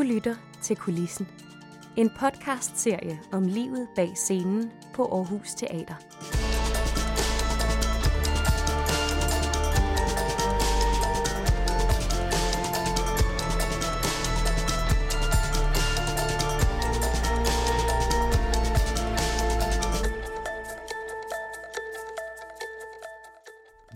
[0.00, 1.28] Du lytter til Kulissen.
[1.96, 5.94] En podcast-serie om livet bag scenen på Aarhus Teater.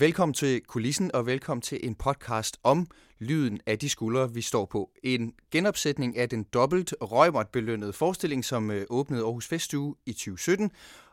[0.05, 2.87] Velkommen til Kulissen, og velkommen til en podcast om
[3.19, 4.91] lyden af de skuldre, vi står på.
[5.03, 10.71] En genopsætning af den dobbelt røgmåt belønnede forestilling, som øh, åbnede Aarhus Festuge i 2017,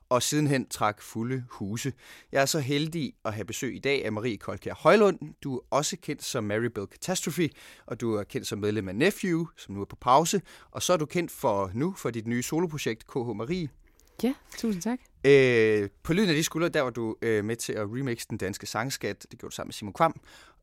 [0.09, 1.93] og sidenhen trak fulde huse.
[2.31, 5.19] Jeg er så heldig at have besøg i dag af Marie Kolkær Højlund.
[5.43, 7.49] Du er også kendt som Mary Bell Catastrophe,
[7.85, 10.41] og du er kendt som medlem af Nephew, som nu er på pause.
[10.71, 13.69] Og så er du kendt for nu for dit nye soloprojekt, KH Marie.
[14.23, 14.99] Ja, tusind tak.
[15.23, 18.37] Øh, på Lyden af de skuldre, der var du øh, med til at remixe den
[18.37, 19.25] danske sangskat.
[19.31, 20.19] Det gjorde du sammen med Simon Kvam.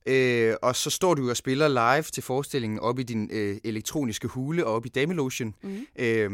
[0.06, 4.28] Øh, og så står du og spiller live til forestillingen op i din øh, elektroniske
[4.28, 5.54] hule og op i Damelotion.
[5.62, 5.86] Mm.
[5.98, 6.30] Øh,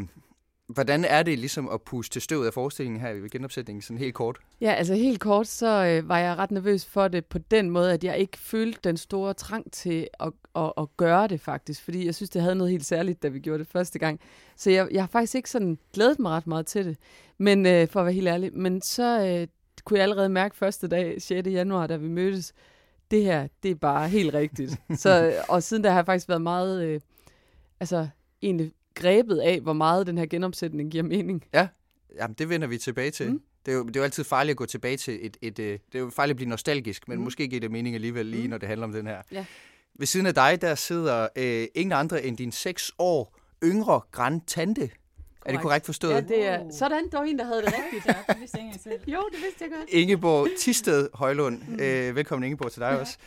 [0.69, 4.15] hvordan er det ligesom at puste til støvet af forestillingen her ved genopsætningen, sådan helt
[4.15, 4.39] kort?
[4.61, 7.93] Ja, altså helt kort, så øh, var jeg ret nervøs for det på den måde,
[7.93, 12.07] at jeg ikke følte den store trang til at, at, at gøre det faktisk, fordi
[12.07, 14.21] jeg synes, det havde noget helt særligt, da vi gjorde det første gang.
[14.57, 16.97] Så jeg, jeg har faktisk ikke sådan glædet mig ret meget til det,
[17.39, 18.57] men øh, for at være helt ærlig.
[18.57, 19.47] Men så øh,
[19.85, 21.49] kunne jeg allerede mærke første dag, 6.
[21.49, 22.55] januar, da vi mødtes,
[23.11, 24.81] det her, det er bare helt rigtigt.
[25.03, 27.01] så, og siden da har jeg faktisk været meget, øh,
[27.81, 28.09] altså
[28.43, 31.45] egentlig grebet af, hvor meget den her genomsætning giver mening.
[31.55, 31.69] Ja,
[32.17, 33.33] Jamen, det vender vi tilbage til.
[33.33, 33.41] Mm.
[33.67, 35.37] Det, er jo, det er jo altid farligt at gå tilbage til et...
[35.43, 37.25] et, et det er jo farligt at blive nostalgisk, men mm.
[37.25, 38.51] måske giver det mening alligevel lige, mm.
[38.51, 39.23] når det handler om den her.
[39.33, 39.45] Ja.
[39.99, 44.91] Ved siden af dig, der sidder øh, ingen andre end din seks år yngre grandtante.
[45.47, 46.13] Er det korrekt forstået?
[46.13, 47.11] Ja, det er sådan.
[47.11, 48.07] Der var en, der havde det rigtigt.
[48.07, 49.01] ja, det vidste jeg selv.
[49.07, 49.91] Jo, det vidste jeg godt.
[49.91, 51.63] Ingeborg Tisted Højlund.
[51.69, 51.81] Mm.
[51.81, 52.97] Øh, velkommen Ingeborg til dig ja.
[52.97, 53.19] også.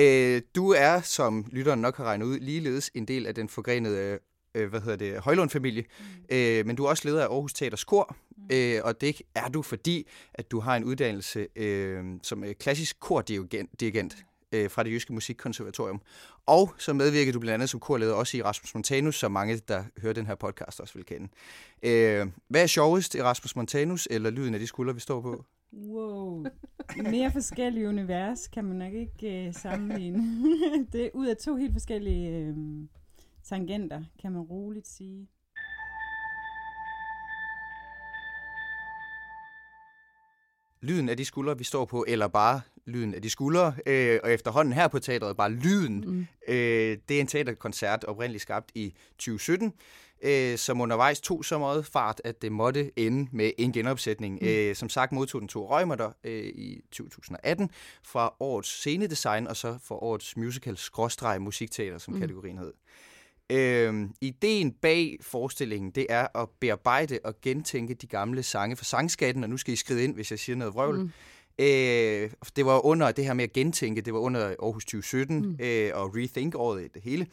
[0.00, 4.18] Øh, du er, som lytteren nok har regnet ud, ligeledes en del af den forgrenede
[4.54, 6.36] øh, hvad hedder det, Højlund-familie, mm.
[6.36, 8.42] øh, men du er også leder af Aarhus Teaters Kor, mm.
[8.52, 13.00] øh, og det er du, fordi at du har en uddannelse øh, som øh, klassisk
[13.00, 14.16] kordirigent
[14.52, 16.00] øh, fra det Jyske Musikkonservatorium.
[16.46, 19.84] Og så medvirker du blandt andet som korleder også i Rasmus Montanus, som mange, der
[20.02, 21.28] hører den her podcast, også vil kende.
[21.82, 25.44] Øh, hvad er sjovest, Erasmus Montanus eller lyden af de skuldre, vi står på?
[25.72, 26.44] Wow.
[26.96, 30.22] Mere forskellige univers kan man nok ikke øh, sammenligne.
[30.92, 32.54] det er ud af to helt forskellige øh,
[33.44, 35.28] tangenter, kan man roligt sige.
[40.82, 44.32] Lyden af de skuldre, vi står på, eller bare lyden af de skuldre, øh, og
[44.32, 46.04] efterhånden her på teatret bare lyden.
[46.06, 46.26] Mm.
[46.48, 49.72] Øh, det er en teaterkoncert oprindeligt skabt i 2017,
[50.22, 54.38] øh, som undervejs tog så meget fart, at det måtte ende med en genopsætning.
[54.42, 54.48] Mm.
[54.48, 57.70] Øh, som sagt modtog den to røgmer øh, i 2018
[58.02, 62.20] fra årets scenedesign, og så for årets musical-musikteater, som mm.
[62.20, 62.72] kategorien hed.
[63.52, 69.44] Øh, ideen bag forestillingen, det er at bearbejde og gentænke de gamle sange fra sangskatten,
[69.44, 70.98] og nu skal I skride ind, hvis jeg siger noget vrøvl.
[70.98, 71.10] Mm.
[71.58, 75.56] Øh, det var under det her med at gentænke, det var under Aarhus 2017 mm.
[75.60, 77.26] øh, og Rethink året det hele.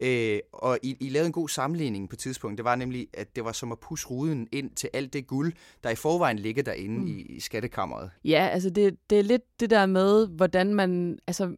[0.00, 2.58] Øh, og I, I lavede en god sammenligning på et tidspunkt.
[2.58, 5.52] Det var nemlig, at det var som at pusse ruden ind til alt det guld,
[5.84, 7.06] der i forvejen ligger derinde mm.
[7.06, 8.10] i, i skattekammeret.
[8.24, 11.18] Ja, altså det, det er lidt det der med, hvordan man...
[11.26, 11.56] Altså,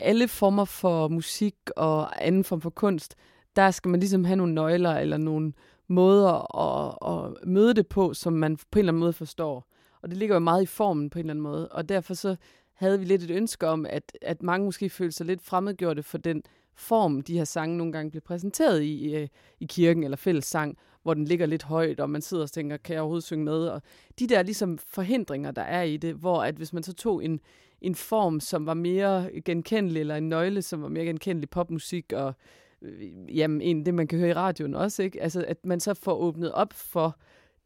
[0.00, 3.14] alle former for musik og anden form for kunst,
[3.58, 5.52] der skal man ligesom have nogle nøgler eller nogle
[5.88, 9.68] måder at, at møde det på, som man på en eller anden måde forstår.
[10.02, 11.68] Og det ligger jo meget i formen på en eller anden måde.
[11.68, 12.36] Og derfor så
[12.72, 16.18] havde vi lidt et ønske om, at, at mange måske følte sig lidt fremmedgjorte for
[16.18, 16.42] den
[16.74, 19.28] form, de her sange nogle gange bliver præsenteret i, i,
[19.60, 22.94] i kirken eller fællessang, hvor den ligger lidt højt, og man sidder og tænker, kan
[22.94, 23.68] jeg overhovedet synge med?
[23.68, 23.82] Og
[24.18, 27.40] de der ligesom forhindringer, der er i det, hvor at hvis man så tog en,
[27.80, 32.34] en form, som var mere genkendelig, eller en nøgle, som var mere genkendelig popmusik, og
[32.82, 35.22] Øh, jamen, en, det man kan høre i radioen også, ikke?
[35.22, 37.18] Altså, at man så får åbnet op for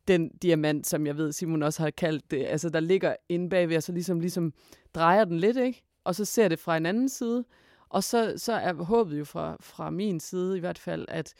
[0.09, 3.77] den diamant, som jeg ved, Simon også har kaldt det, altså der ligger inde bagved,
[3.77, 4.53] og så ligesom, ligesom
[4.95, 5.83] drejer den lidt, ikke?
[6.05, 7.45] Og så ser det fra en anden side,
[7.89, 11.35] og så, så er håbet jo fra, fra min side i hvert fald, at,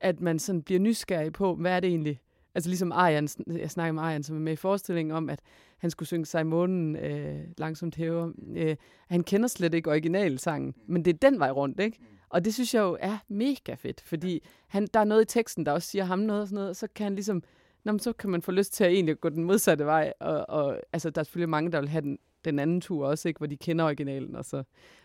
[0.00, 2.20] at man sådan bliver nysgerrig på, hvad er det egentlig,
[2.54, 5.40] altså ligesom Arjan, jeg snakker med Arjan, som er med i forestillingen om, at
[5.78, 8.32] han skulle synge sig i månen øh, langsomt hæver.
[8.56, 8.76] Øh,
[9.08, 11.98] han kender slet ikke originalsangen, men det er den vej rundt, ikke?
[12.28, 15.66] Og det synes jeg jo er mega fedt, fordi han, der er noget i teksten,
[15.66, 17.42] der også siger ham noget og sådan noget, og så kan han ligesom,
[17.84, 20.80] nå, så kan man få lyst til at egentlig gå den modsatte vej, og, og
[20.92, 23.46] altså, der er selvfølgelig mange, der vil have den, den anden tur også, ikke, hvor
[23.46, 24.36] de kender originalen.
[24.36, 24.62] Og så.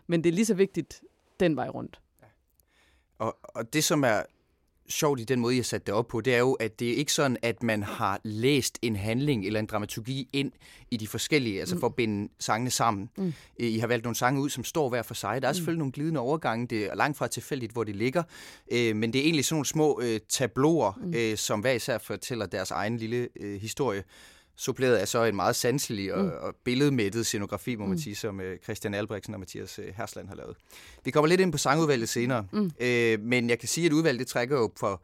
[0.07, 1.03] Men det er lige så vigtigt
[1.39, 2.01] den vej rundt.
[2.21, 2.27] Ja.
[3.17, 4.21] Og, og det, som er
[4.89, 6.95] sjovt i den måde, jeg satte det op på, det er jo, at det er
[6.95, 10.51] ikke sådan, at man har læst en handling eller en dramaturgi ind
[10.91, 13.09] i de forskellige, altså for at binde sangene sammen.
[13.17, 13.33] Mm.
[13.57, 15.41] I har valgt nogle sange ud, som står hver for sig.
[15.41, 15.79] Der er selvfølgelig mm.
[15.79, 18.23] nogle glidende overgange, det er langt fra tilfældigt, hvor de ligger,
[18.71, 21.13] øh, men det er egentlig sådan nogle små øh, tabloer, mm.
[21.15, 24.03] øh, som hver især fortæller deres egen lille øh, historie
[24.55, 26.31] suppleret af så en meget sanselig og, mm.
[26.41, 27.97] og billedmættet scenografi, må man mm.
[27.97, 30.55] sige, som uh, Christian Albrechtsen og Mathias uh, Hersland har lavet.
[31.05, 32.59] Vi kommer lidt ind på sangudvalget senere, mm.
[32.59, 35.01] uh, men jeg kan sige, at udvalget det trækker jo for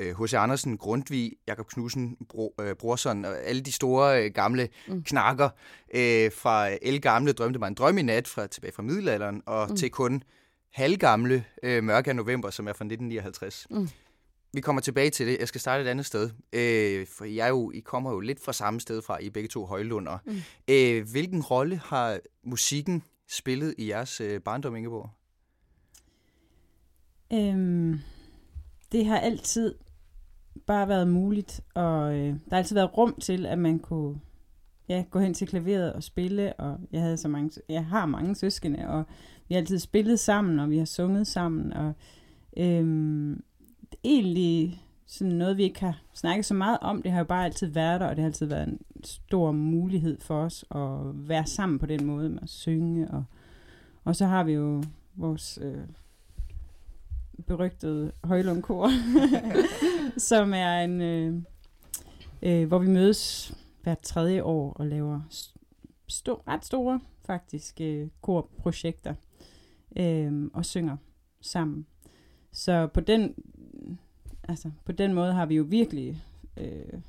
[0.00, 0.34] H.C.
[0.34, 5.02] Andersen, Grundtvig, Jakob Knudsen, Bro, uh, Brorson og alle de store uh, gamle mm.
[5.02, 5.48] knakker
[5.88, 9.66] uh, fra El Gamle Drømte mig en drøm i nat fra, tilbage fra middelalderen og
[9.70, 9.76] mm.
[9.76, 10.22] til kun
[10.72, 13.66] halvgamle uh, Mørke af november, som er fra 1959.
[13.70, 13.88] Mm.
[14.56, 15.36] Vi kommer tilbage til det.
[15.40, 16.30] Jeg skal starte et andet sted.
[16.52, 19.66] Øh, for jeg jo, I kommer jo lidt fra samme sted fra, I begge to
[19.66, 20.18] højlunder.
[20.24, 20.32] Mm.
[20.68, 25.10] Øh, hvilken rolle har musikken spillet i jeres øh, barndom, Ingeborg?
[27.32, 28.00] Øhm,
[28.92, 29.74] det har altid
[30.66, 34.20] bare været muligt, og øh, der har altid været rum til, at man kunne
[34.88, 38.34] ja, gå hen til klaveret og spille, og jeg havde så mange, jeg har mange
[38.34, 39.04] søskende, og
[39.48, 41.92] vi har altid spillet sammen, og vi har sunget sammen, og
[42.58, 43.42] øhm,
[44.04, 47.02] egentlig sådan noget, vi ikke har snakket så meget om.
[47.02, 50.20] Det har jo bare altid været der, og det har altid været en stor mulighed
[50.20, 53.10] for os at være sammen på den måde med at synge.
[53.10, 53.24] Og,
[54.04, 54.82] og så har vi jo
[55.14, 55.78] vores øh,
[57.46, 58.90] berygtede højlundkor,
[60.30, 61.34] som er en, øh,
[62.42, 69.14] øh, hvor vi mødes hvert tredje år og laver st- ret store faktisk øh, korprojekter
[69.96, 70.96] øh, og synger
[71.40, 71.86] sammen.
[72.52, 73.34] Så på den
[74.48, 76.22] altså, på den måde har vi jo virkelig
[76.56, 77.00] øh,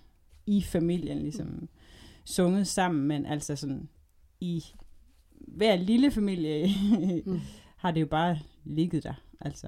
[0.45, 1.69] i familien ligesom
[2.25, 3.89] sunget sammen, men altså sådan
[4.39, 4.63] i
[5.47, 6.67] hver lille familie
[7.25, 7.39] mm.
[7.83, 9.13] har det jo bare ligget der.
[9.41, 9.67] Altså,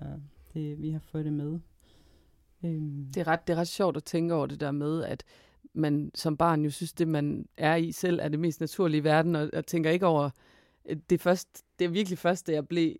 [0.54, 1.60] det, vi har fået det med.
[2.64, 3.06] Øhm.
[3.14, 5.24] Det, er ret, det er ret sjovt at tænke over det der med, at
[5.74, 9.04] man som barn jo synes, det man er i selv er det mest naturlige i
[9.04, 10.30] verden, og, og tænker ikke over,
[11.10, 12.96] det, først, det er virkelig først, da jeg blev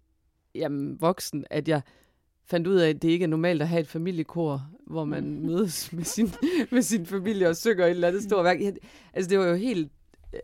[0.56, 1.82] jamen, voksen, at jeg
[2.50, 5.46] fandt ud af, at det ikke er normalt at have et familiekor, hvor man mm.
[5.46, 6.32] mødes med sin,
[6.72, 8.58] med sin familie og synger et eller andet stort værk.
[9.14, 9.92] Altså, det var jo helt,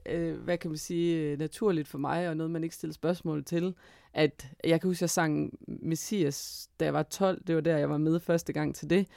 [0.10, 3.76] øh, hvad kan man sige, naturligt for mig, og noget, man ikke stiller spørgsmål til,
[4.14, 7.42] at jeg kan huske, at jeg sang Messias, da jeg var 12.
[7.48, 9.08] Det var der, jeg var med første gang til det.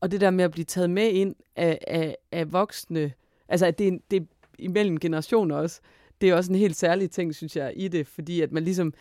[0.00, 3.12] Og det der med at blive taget med ind af, af, af voksne,
[3.48, 4.26] altså at det, det er
[4.58, 5.80] imellem generationer også,
[6.20, 8.94] det er også en helt særlig ting, synes jeg, i det, fordi at man ligesom,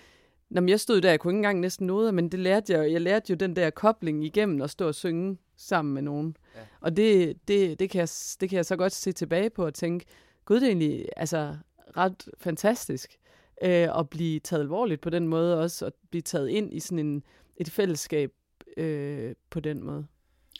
[0.54, 2.92] Nå, men jeg stod der, jeg kunne ikke engang næsten noget, men det lærte jeg
[2.92, 6.38] Jeg lærte jo den der kobling igennem at stå og synge sammen med nogen.
[6.56, 6.60] Ja.
[6.82, 8.10] Og det, det, det, kan jeg,
[8.42, 10.06] det kan jeg så godt se tilbage på og tænke,
[10.46, 11.56] gud, det er egentlig altså,
[11.98, 13.18] ret fantastisk
[13.64, 17.00] øh, at blive taget alvorligt på den måde også, at blive taget ind i sådan
[17.00, 17.24] en,
[17.58, 18.32] et fællesskab
[18.78, 20.06] øh, på den måde.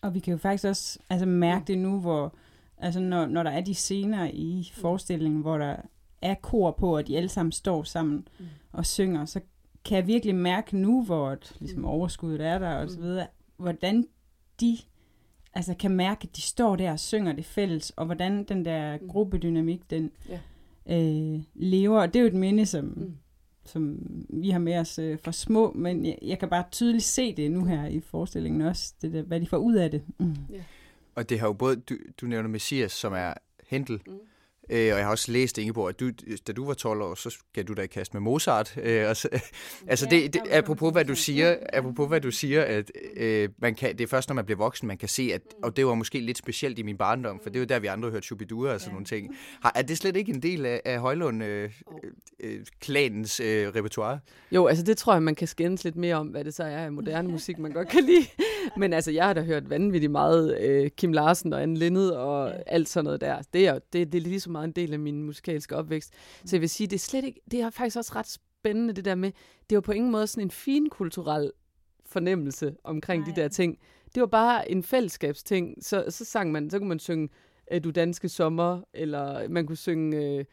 [0.02, 2.36] Og vi kan jo faktisk også altså, mærke det nu, hvor
[2.78, 5.76] altså, når, når der er de scener i forestillingen, hvor der
[6.22, 8.46] er kor på, og de alle sammen står sammen mm.
[8.72, 9.40] og synger, så
[9.86, 11.86] kan jeg virkelig mærke nu, hvor et, ligesom mm.
[11.86, 13.04] overskuddet er der og så mm.
[13.04, 13.28] videre,
[13.58, 14.08] hvordan
[14.60, 14.78] de
[15.54, 18.98] altså kan mærke, at de står der og synger det fælles, og hvordan den der
[18.98, 19.08] mm.
[19.08, 20.40] gruppedynamik, den ja.
[20.90, 22.02] øh, lever.
[22.02, 23.18] Og det er jo et minde, som, mm.
[23.66, 24.00] som
[24.30, 27.52] vi har med os øh, for små, men jeg, jeg kan bare tydeligt se det
[27.52, 30.02] nu her i forestillingen også, det der, hvad de får ud af det.
[30.20, 30.36] Mm.
[30.50, 30.64] Ja.
[31.16, 33.34] Og det har jo både, du, du nævner Messias, som er
[33.70, 34.20] Hentel, mm
[34.70, 36.12] Øh, og jeg har også læst, Ingeborg, at du,
[36.48, 38.78] da du var 12 år, så gav du dig i kast med Mozart.
[38.78, 39.30] Øh, og så,
[39.88, 43.76] altså ja, det, det, apropos hvad du siger, apropos hvad du siger, at øh, man
[43.76, 45.94] kan, det er først, når man bliver voksen, man kan se, at, og det var
[45.94, 48.26] måske lidt specielt i min barndom, for det er jo der, vi andre har hørt
[48.26, 48.94] Shubidua og sådan ja.
[48.94, 49.36] nogle ting.
[49.62, 52.12] Har, er det slet ikke en del af, af Højlund-klanens øh,
[52.44, 54.20] øh, repertoire?
[54.52, 56.86] Jo, altså det tror jeg, man kan skændes lidt mere om, hvad det så er
[56.86, 58.26] af moderne musik, man godt kan lide.
[58.78, 62.50] Men altså, jeg har da hørt vanvittigt meget øh, Kim Larsen og Anne Lindet og
[62.50, 62.62] ja.
[62.68, 63.42] alt sådan noget der.
[63.54, 66.14] Det er, det, det er ligesom meget en del af min musikalske opvækst.
[66.46, 69.06] Så jeg vil sige, det er slet ikke, det er faktisk også ret spændende, det
[69.06, 69.32] der med,
[69.70, 71.52] det var på ingen måde sådan en fin kulturel
[72.06, 73.36] fornemmelse omkring Nej.
[73.36, 73.78] de der ting.
[74.16, 75.78] Det var bare en fællesskabsting.
[75.82, 77.30] Så, så sang man, så kunne man synge
[77.84, 80.46] Du danske sommer, eller man kunne synge øh,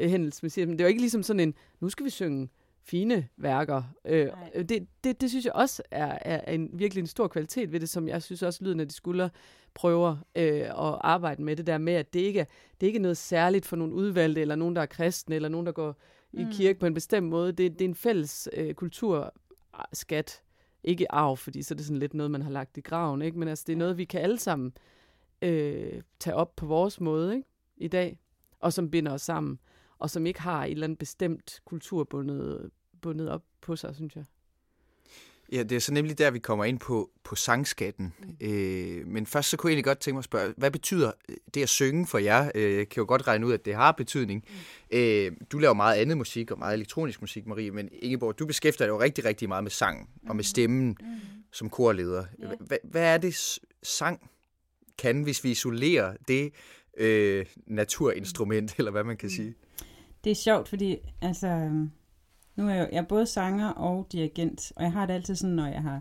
[0.00, 0.68] Hændels Messias.
[0.68, 2.48] Men det var ikke ligesom sådan en, nu skal vi synge
[2.86, 3.82] fine værker.
[4.04, 4.28] Øh,
[4.68, 7.88] det, det, det synes jeg også er, er en virkelig en stor kvalitet ved det,
[7.88, 9.30] som jeg synes også lyden af de skuldre
[9.74, 12.44] prøver øh, at arbejde med det der med, at det ikke er,
[12.80, 15.66] det ikke er noget særligt for nogle udvalgte, eller nogen, der er kristne, eller nogen,
[15.66, 15.96] der går
[16.32, 16.50] i mm.
[16.52, 17.52] kirke på en bestemt måde.
[17.52, 20.42] Det, det er en fælles øh, kulturskat.
[20.84, 23.38] Ikke arv, fordi så er det sådan lidt noget, man har lagt i graven, ikke?
[23.38, 24.72] men altså, det er noget, vi kan alle sammen
[25.42, 27.48] øh, tage op på vores måde ikke?
[27.76, 28.18] i dag,
[28.60, 29.58] og som binder os sammen,
[29.98, 32.70] og som ikke har et eller andet bestemt kulturbundet
[33.02, 34.24] bundet op på sig, synes jeg.
[35.52, 38.14] Ja, det er så nemlig der, vi kommer ind på, på sangskatten.
[38.18, 38.46] Mm.
[38.46, 41.12] Øh, men først så kunne jeg egentlig godt tænke mig at spørge, hvad betyder
[41.54, 42.50] det at synge for jer?
[42.54, 44.44] Øh, jeg kan jo godt regne ud, at det har betydning.
[44.48, 44.98] Mm.
[44.98, 48.86] Øh, du laver meget andet musik og meget elektronisk musik, Marie, men Ingeborg, du beskæftiger
[48.86, 50.30] dig jo rigtig, rigtig meget med sang mm.
[50.30, 51.06] og med stemmen mm.
[51.52, 52.24] som korleder.
[52.38, 52.46] Ja.
[52.60, 54.30] Hvad, hvad er det, sang
[54.98, 56.52] kan, hvis vi isolerer det
[56.96, 59.30] øh, naturinstrument, eller hvad man kan mm.
[59.30, 59.54] sige?
[60.24, 61.70] Det er sjovt, fordi altså
[62.56, 65.56] nu er jeg, jeg er både sanger og dirigent, og jeg har det altid sådan,
[65.56, 66.00] når jeg har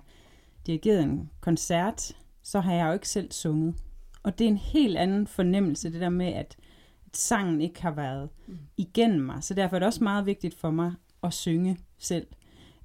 [0.66, 3.76] dirigeret en koncert, så har jeg jo ikke selv sunget.
[4.24, 6.58] Og det er en helt anden fornemmelse, det der med, at,
[7.06, 8.58] at sangen ikke har været mm.
[8.78, 9.44] igennem mig.
[9.44, 10.94] Så derfor er det også meget vigtigt for mig
[11.24, 12.28] at synge selv.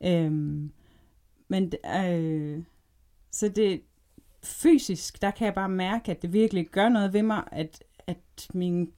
[0.05, 0.73] Øhm,
[1.49, 2.63] men øh,
[3.31, 3.83] så det
[4.43, 8.49] fysisk, der kan jeg bare mærke, at det virkelig gør noget ved mig, at, at
[8.55, 8.93] min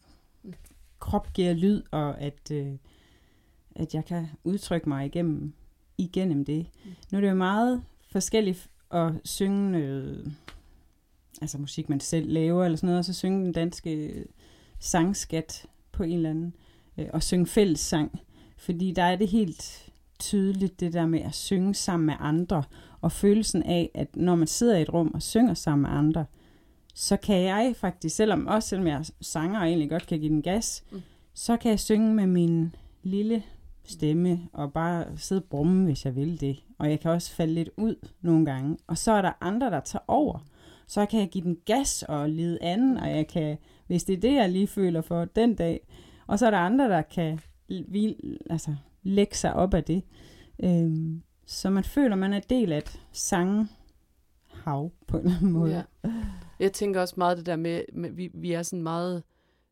[1.03, 2.73] krop giver lyd, og at, øh,
[3.77, 5.53] at jeg kan udtrykke mig igennem,
[5.99, 6.67] igennem det.
[6.85, 6.91] Mm.
[7.11, 10.33] Nu er det jo meget forskelligt at synge noget,
[11.41, 14.25] altså musik, man selv laver, eller sådan noget, og så synge den danske
[14.79, 16.55] sangskat på en eller anden,
[16.99, 18.21] øh, og synge fællessang.
[18.57, 22.63] Fordi der er det helt tydeligt, det der med at synge sammen med andre,
[23.01, 26.25] og følelsen af, at når man sidder i et rum og synger sammen med andre,
[26.95, 30.43] så kan jeg faktisk, selvom også selvom jeg sanger og egentlig godt kan give den
[30.43, 31.03] gas, mm.
[31.35, 33.43] så kan jeg synge med min lille
[33.85, 36.63] stemme og bare sidde og brumme, hvis jeg vil det.
[36.79, 38.77] Og jeg kan også falde lidt ud nogle gange.
[38.87, 40.47] Og så er der andre, der tager over.
[40.87, 44.21] Så kan jeg give den gas og lide anden, og jeg kan, hvis det er
[44.21, 45.81] det, jeg lige føler for den dag.
[46.27, 47.41] Og så er der andre, der kan
[48.51, 50.03] altså, lægge sig op af det.
[50.63, 55.75] Øhm, så man føler, man er del af et sanghav på en eller anden måde.
[55.75, 56.11] Ja.
[56.63, 59.23] Jeg tænker også meget det der med, med vi, vi er sådan meget,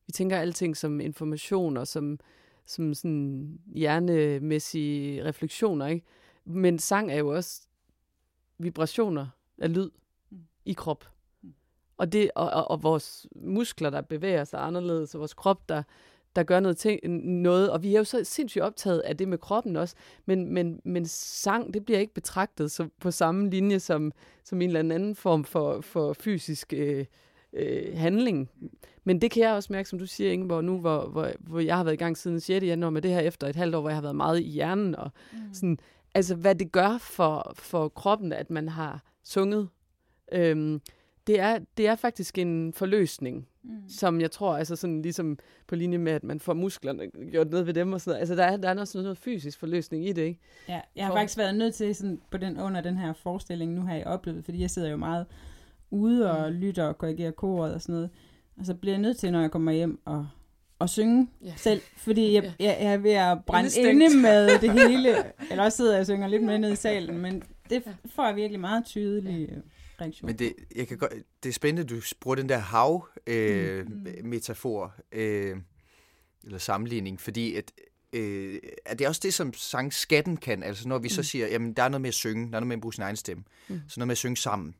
[0.07, 2.19] vi tænker alting som information og som,
[2.67, 6.07] som sådan hjernemæssige refleksioner, ikke?
[6.45, 7.63] Men sang er jo også
[8.59, 9.27] vibrationer
[9.59, 9.91] af lyd
[10.31, 10.39] mm.
[10.65, 11.05] i krop.
[11.43, 11.55] Mm.
[11.97, 15.83] Og, det, og, og, og vores muskler, der bevæger sig anderledes, og vores krop, der,
[16.37, 17.01] der gør noget, ting,
[17.43, 17.71] noget.
[17.71, 19.95] Og vi er jo så sindssygt optaget af det med kroppen også.
[20.27, 24.13] Men, men, men sang, det bliver ikke betragtet så på samme linje som,
[24.45, 27.05] som en eller anden form for, for fysisk øh,
[27.53, 28.51] øh, handling.
[29.05, 31.77] Men det kan jeg også mærke, som du siger, Ingeborg, nu hvor, hvor, hvor jeg
[31.77, 32.65] har været i gang siden 6.
[32.65, 34.95] januar med det her efter et halvt år, hvor jeg har været meget i hjernen.
[34.95, 35.39] Og mm.
[35.55, 35.79] sådan,
[36.15, 39.69] altså, hvad det gør for, for kroppen, at man har sunget.
[40.33, 40.81] Øhm,
[41.31, 43.89] det, er, det er faktisk en forløsning, mm.
[43.89, 47.67] som jeg tror, altså sådan ligesom på linje med, at man får musklerne gjort noget
[47.67, 48.21] ved dem og sådan noget.
[48.21, 50.41] Altså, der er, der er noget, sådan noget fysisk forløsning i det, ikke?
[50.69, 51.19] Ja, jeg har for...
[51.19, 54.45] faktisk været nødt til sådan, på den, under den her forestilling, nu har jeg oplevet,
[54.45, 55.27] fordi jeg sidder jo meget
[55.91, 56.59] ude og mm.
[56.59, 58.11] lytter og korrigerer koret og sådan noget.
[58.59, 60.27] Og så bliver jeg nødt til, når jeg kommer hjem, og,
[60.79, 61.59] og synge yeah.
[61.59, 65.17] selv, fordi jeg, jeg, jeg er ved at brænde inde med det hele.
[65.51, 68.37] Eller også sidder jeg og synger lidt med ned i salen, men det får jeg
[68.37, 69.55] virkelig meget tydelig ja.
[70.01, 70.27] Reaktion.
[70.27, 75.59] Men det, jeg kan godt, det er spændende, du bruger den der hav-metafor, øh, mm.
[75.59, 75.63] øh,
[76.45, 77.73] eller sammenligning, fordi at,
[78.13, 80.63] øh, er det også det, som sangskatten kan?
[80.63, 81.11] Altså når vi mm.
[81.11, 82.95] så siger, jamen der er noget med at synge, der er noget med at bruge
[82.95, 83.81] sin egen stemme, mm.
[83.89, 84.75] så noget med at synge sammen.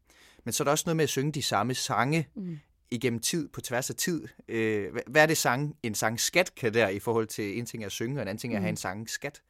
[0.45, 2.59] Men så er der også noget med at synge de samme sange mm.
[2.91, 4.29] igennem tid, på tværs af tid.
[4.49, 7.87] Øh, hvad er det sang, en sangskat kan der i forhold til en ting er
[7.87, 8.73] at synge, og en anden ting er at have mm.
[8.73, 9.43] en sangskat?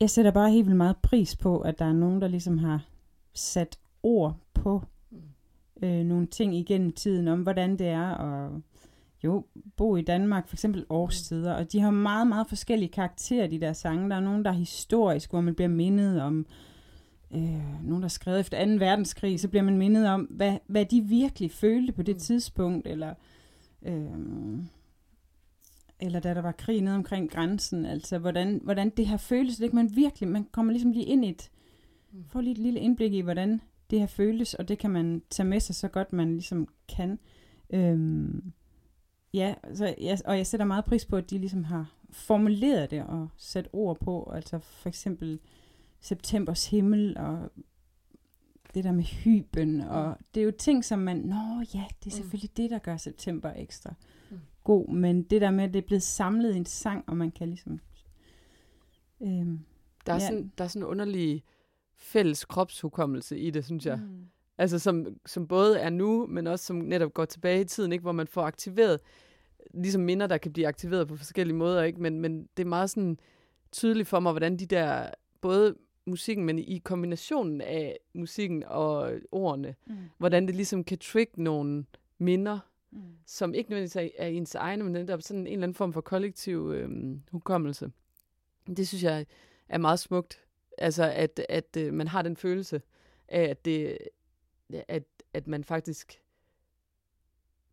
[0.00, 2.84] Jeg sætter bare helt vildt meget pris på, at der er nogen, der ligesom har
[3.34, 4.82] sat ord på
[5.82, 8.50] øh, nogle ting igennem tiden, om hvordan det er at
[9.24, 9.44] jo,
[9.76, 13.72] bo i Danmark, for eksempel årstider, og de har meget, meget forskellige karakterer, de der
[13.72, 14.10] sange.
[14.10, 16.46] Der er nogen, der er historisk, hvor man bliver mindet om
[17.34, 18.70] øh, nogen, der er skrevet efter 2.
[18.70, 22.20] verdenskrig, så bliver man mindet om, hvad, hvad de virkelig følte på det mm.
[22.20, 23.14] tidspunkt, eller,
[23.82, 24.04] øh,
[26.00, 29.70] eller da der var krig nede omkring grænsen, altså hvordan, hvordan det her føles, det
[29.70, 31.50] kan man virkelig, man kommer ligesom lige ind i et,
[32.12, 32.24] mm.
[32.28, 33.60] får lige et lille indblik i, hvordan
[33.90, 37.18] det her føles, og det kan man tage med sig så godt, man ligesom kan.
[37.70, 38.28] Øh,
[39.34, 43.02] ja, så jeg, og jeg sætter meget pris på, at de ligesom har formuleret det
[43.02, 45.40] og sat ord på, altså for eksempel,
[46.00, 47.50] septembers himmel, og
[48.74, 52.06] det der med hyben, og det er jo ting, som man, nå ja, det er
[52.06, 52.10] mm.
[52.10, 52.62] selvfølgelig mm.
[52.62, 54.15] det, der gør september ekstra mm.
[54.66, 57.30] God, men det der med, at det er blevet samlet i en sang, og man
[57.30, 57.80] kan ligesom...
[59.22, 59.60] Øhm,
[60.06, 60.26] der, er ja.
[60.26, 61.44] sådan, der er sådan en underlig
[61.96, 63.96] fælles kropshukommelse i det, synes jeg.
[63.98, 64.26] Mm.
[64.58, 68.02] Altså som, som både er nu, men også som netop går tilbage i tiden, ikke?
[68.02, 69.00] hvor man får aktiveret,
[69.74, 72.02] ligesom minder, der kan blive aktiveret på forskellige måder, ikke?
[72.02, 73.18] Men, men det er meget sådan
[73.72, 75.74] tydeligt for mig, hvordan de der både
[76.06, 79.96] musikken, men i kombinationen af musikken og ordene, mm.
[80.18, 81.84] hvordan det ligesom kan trigge nogle
[82.18, 82.58] minder,
[82.96, 83.02] mm.
[83.26, 86.00] som ikke nødvendigvis er ens egne, men netop er sådan en eller anden form for
[86.00, 87.90] kollektiv øh, hukommelse.
[88.76, 89.26] Det synes jeg
[89.68, 90.38] er meget smukt.
[90.78, 92.82] Altså, at, at øh, man har den følelse
[93.28, 93.98] af, at, det,
[94.88, 96.22] at, at man faktisk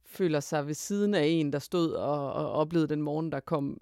[0.06, 3.77] føler sig ved siden af en, der stod og, og oplevede den morgen, der kom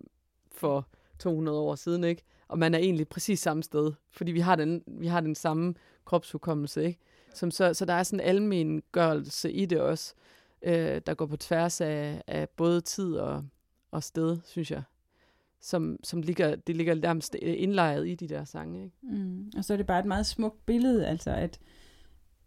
[0.51, 0.87] for
[1.19, 2.23] 200 år siden, ikke?
[2.47, 5.73] Og man er egentlig præcis samme sted, fordi vi har den, vi har den samme
[6.05, 6.99] kropshukommelse, ikke?
[7.33, 10.13] Som så, så der er sådan en almen gørelse i det også,
[10.61, 13.45] øh, der går på tværs af, af både tid og,
[13.91, 14.83] og sted, synes jeg.
[15.61, 18.83] Som, som ligger, det ligger nærmest indlejret i de der sange.
[18.83, 18.97] Ikke?
[19.01, 19.51] Mm.
[19.57, 21.59] Og så er det bare et meget smukt billede, altså at,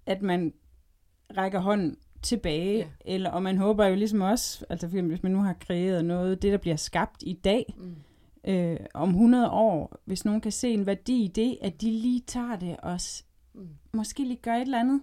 [0.06, 0.54] at man
[1.36, 2.86] rækker hånden tilbage, ja.
[3.04, 6.42] eller, og man håber jo ligesom også, altså for hvis man nu har kreeret noget,
[6.42, 7.96] det der bliver skabt i dag, mm.
[8.52, 12.20] øh, om 100 år, hvis nogen kan se en værdi i det, at de lige
[12.26, 12.98] tager det og
[13.54, 13.68] mm.
[13.92, 15.00] måske lige gør et eller andet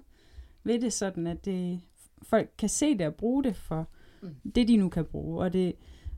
[0.64, 1.82] ved det, sådan at det,
[2.32, 3.88] folk kan se det og bruge det for
[4.22, 4.52] mm.
[4.56, 5.44] det, de nu kan bruge.
[5.44, 5.74] Og det,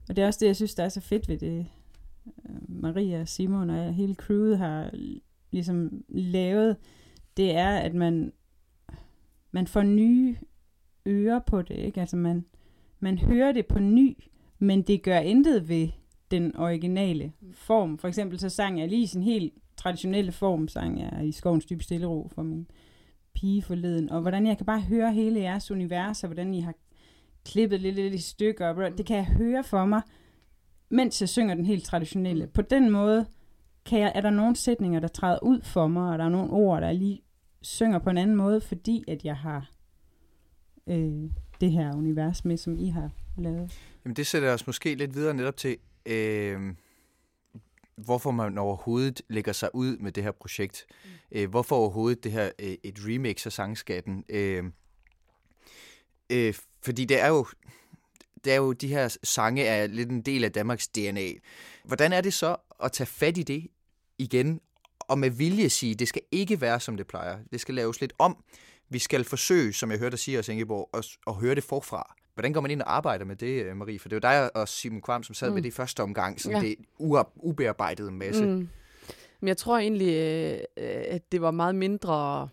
[0.09, 1.65] og det er også det, jeg synes, der er så fedt ved det,
[2.49, 4.91] øh, Maria, Simon og hele crewet har
[5.51, 6.77] ligesom lavet,
[7.37, 8.33] det er, at man,
[9.51, 10.37] man får nye
[11.07, 11.99] ører på det, ikke?
[11.99, 12.45] Altså man,
[12.99, 14.17] man hører det på ny,
[14.59, 15.87] men det gør intet ved
[16.31, 17.53] den originale mm.
[17.53, 17.97] form.
[17.97, 21.83] For eksempel så sang jeg lige sin helt traditionelle form, sang jeg i Skovens Dybe
[21.83, 22.67] Stillero for min
[23.35, 26.73] pige forleden, og hvordan jeg kan bare høre hele jeres univers, og hvordan I har
[27.45, 30.01] klippet lidt, lidt i stykker, og det kan jeg høre for mig,
[30.89, 32.47] mens jeg synger den helt traditionelle.
[32.47, 33.25] På den måde
[33.85, 36.51] kan jeg, er der nogle sætninger, der træder ud for mig, og der er nogle
[36.51, 37.21] ord, der lige
[37.61, 39.71] synger på en anden måde, fordi at jeg har
[40.87, 41.29] øh,
[41.61, 43.79] det her univers med, som I har lavet.
[44.05, 46.73] Jamen det sætter os måske lidt videre netop til, øh,
[47.97, 50.85] hvorfor man overhovedet lægger sig ud med det her projekt.
[51.03, 51.09] Mm.
[51.31, 54.25] Øh, hvorfor overhovedet det her øh, et remix af sangskatten.
[54.29, 54.63] Øh,
[56.29, 57.45] øh, fordi det er jo
[58.43, 61.29] det er jo, de her sange er lidt en del af Danmarks DNA.
[61.85, 63.67] Hvordan er det så at tage fat i det
[64.17, 64.61] igen,
[64.99, 67.39] og med vilje sige, det skal ikke være, som det plejer.
[67.51, 68.43] Det skal laves lidt om.
[68.89, 72.15] Vi skal forsøge, som jeg hørte dig sige Ingeborg, at, at høre det forfra.
[72.33, 73.99] Hvordan går man ind og arbejder med det, øh, Marie?
[73.99, 75.53] For det jo dig og Simon Kvam, som sad mm.
[75.53, 76.59] med det i første omgang, så ja.
[76.59, 76.75] det
[77.35, 78.45] ubearbejdede masse.
[78.45, 78.69] Mm.
[79.39, 80.15] Men jeg tror egentlig,
[80.77, 82.49] øh, at det var meget mindre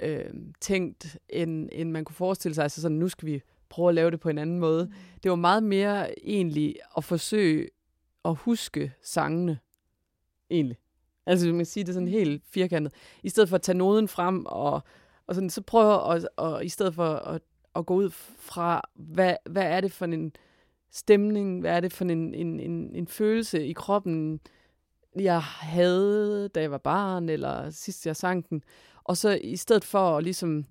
[0.00, 2.62] øh, tænkt, end, end man kunne forestille sig.
[2.62, 4.92] Altså sådan, nu skal vi prøve at lave det på en anden måde.
[5.22, 7.68] Det var meget mere egentlig at forsøge
[8.24, 9.58] at huske sangene,
[10.50, 10.78] egentlig.
[11.26, 12.92] Altså, man kan sige det sådan helt firkantet.
[13.22, 14.82] I stedet for at tage noden frem og,
[15.26, 17.42] og sådan, så prøve at, og, i stedet for at,
[17.76, 20.32] at gå ud fra, hvad, hvad er det for en
[20.90, 24.40] stemning, hvad er det for en, en, en, en følelse i kroppen,
[25.16, 28.62] jeg havde, da jeg var barn, eller sidst jeg sang den.
[29.04, 30.66] Og så i stedet for at ligesom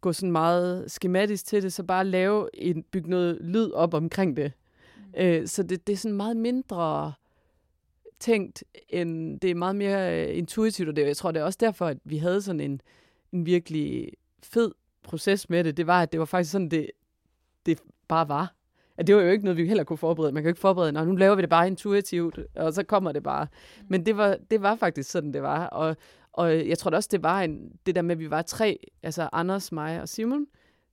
[0.00, 4.36] gå sådan meget skematisk til det, så bare lave en, bygge noget lyd op omkring
[4.36, 4.52] det.
[4.96, 5.22] Mm.
[5.22, 7.12] Øh, så det, det er sådan meget mindre
[8.20, 11.58] tænkt, end det er meget mere uh, intuitivt, og det, jeg tror, det er også
[11.60, 12.80] derfor, at vi havde sådan en,
[13.32, 15.76] en virkelig fed proces med det.
[15.76, 16.90] Det var, at det var faktisk sådan, det,
[17.66, 18.54] det bare var.
[18.96, 20.32] At det var jo ikke noget, vi heller kunne forberede.
[20.32, 23.12] Man kan jo ikke forberede, når nu laver vi det bare intuitivt, og så kommer
[23.12, 23.44] det bare.
[23.80, 23.86] Mm.
[23.88, 25.66] Men det var, det var faktisk sådan, det var.
[25.66, 25.96] Og,
[26.32, 29.28] og jeg tror også, det var en, det der med, at vi var tre, altså
[29.32, 30.46] Anders, mig og Simon,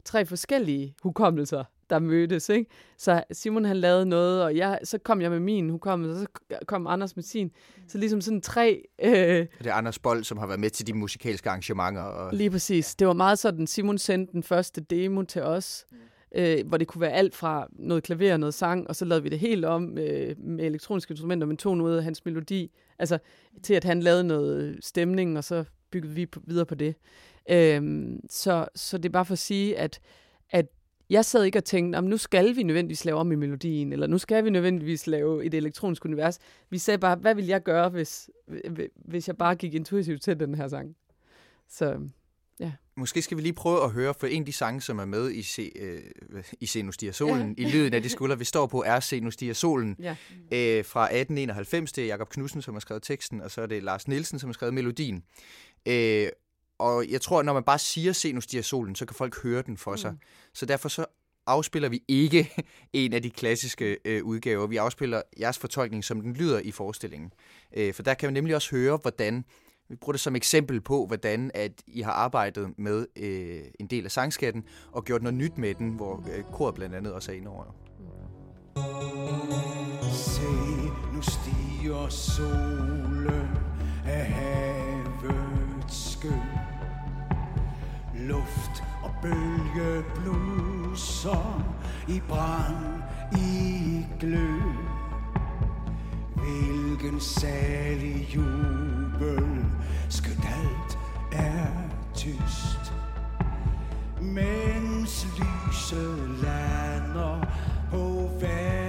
[0.05, 2.49] tre forskellige hukommelser, der mødtes.
[2.49, 2.71] Ikke?
[2.97, 6.65] Så Simon han lavede noget, og jeg, så kom jeg med min hukommelse, og så
[6.65, 7.51] kom Anders med sin.
[7.87, 8.83] Så ligesom sådan tre...
[9.03, 12.01] Øh, det er Anders Bold, som har været med til de musikalske arrangementer.
[12.01, 12.33] Og...
[12.33, 12.95] Lige præcis.
[12.95, 15.97] Det var meget sådan, Simon sendte den første demo til os, mm.
[16.35, 19.23] øh, hvor det kunne være alt fra noget klaver og noget sang, og så lavede
[19.23, 23.17] vi det helt om øh, med elektroniske instrumenter, men tog noget af hans melodi, altså
[23.63, 26.95] til at han lavede noget stemning, og så byggede vi på, videre på det.
[27.49, 29.99] Øh, så, så det er bare for at sige, at
[31.09, 34.17] jeg sad ikke og tænkte, nu skal vi nødvendigvis lave om i melodien, eller nu
[34.17, 36.39] skal vi nødvendigvis lave et elektronisk univers.
[36.69, 38.29] Vi sagde bare, hvad vil jeg gøre, hvis,
[38.95, 40.95] hvis jeg bare gik intuitivt til den her sang?
[41.69, 41.99] Så
[42.59, 42.71] ja.
[42.95, 45.31] Måske skal vi lige prøve at høre, for en af de sange, som er med
[45.31, 47.67] i, Se, øh, i Se nu stiger solen, ja.
[47.67, 50.15] i lyden af de skulder, vi står på, er Se nu stiger solen ja.
[50.51, 51.91] øh, fra 1891.
[51.91, 54.47] Det er Jakob Knudsen, som har skrevet teksten, og så er det Lars Nielsen, som
[54.47, 55.23] har skrevet melodien.
[55.85, 56.27] Øh,
[56.79, 59.61] og jeg tror, når man bare siger, se nu stiger solen, så kan folk høre
[59.61, 60.11] den for sig.
[60.11, 60.19] Mm.
[60.53, 61.05] Så derfor så
[61.47, 62.51] afspiller vi ikke
[62.93, 64.67] en af de klassiske øh, udgaver.
[64.67, 67.33] Vi afspiller jeres fortolkning, som den lyder i forestillingen.
[67.77, 69.45] Øh, for der kan man nemlig også høre, hvordan,
[69.89, 74.05] vi bruger det som eksempel på, hvordan at I har arbejdet med øh, en del
[74.05, 77.35] af sangskatten, og gjort noget nyt med den, hvor øh, koret blandt andet også er
[77.35, 77.75] inde over.
[80.13, 80.41] Se,
[81.13, 83.47] nu stiger solen
[84.05, 86.66] af havets skøn
[88.27, 91.63] luft og bølge bluser
[92.07, 94.73] i brand, i glød.
[96.35, 99.65] Hvilken kirkens salig jubel,
[100.09, 100.97] skønt alt
[101.31, 101.67] er
[102.15, 102.93] tyst.
[104.21, 107.47] Mens lyset lander
[107.91, 108.86] på verdens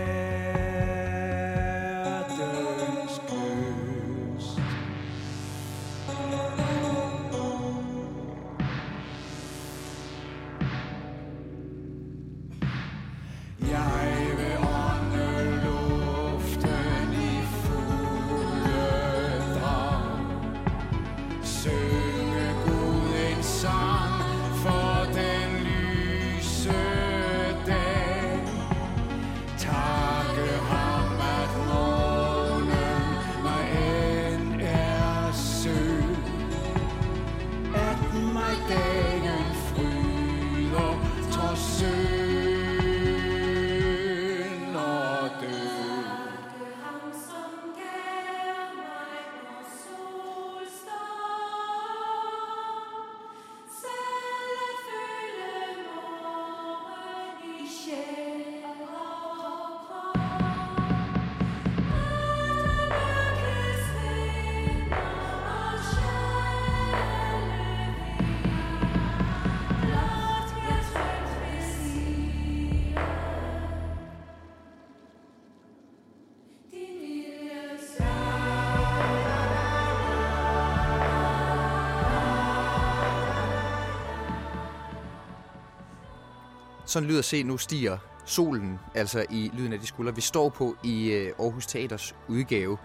[86.89, 90.15] Sådan lyder se, nu stiger solen, altså i lyden af de skuldre.
[90.15, 92.79] Vi står på i øh, Aarhus Teaters udgave,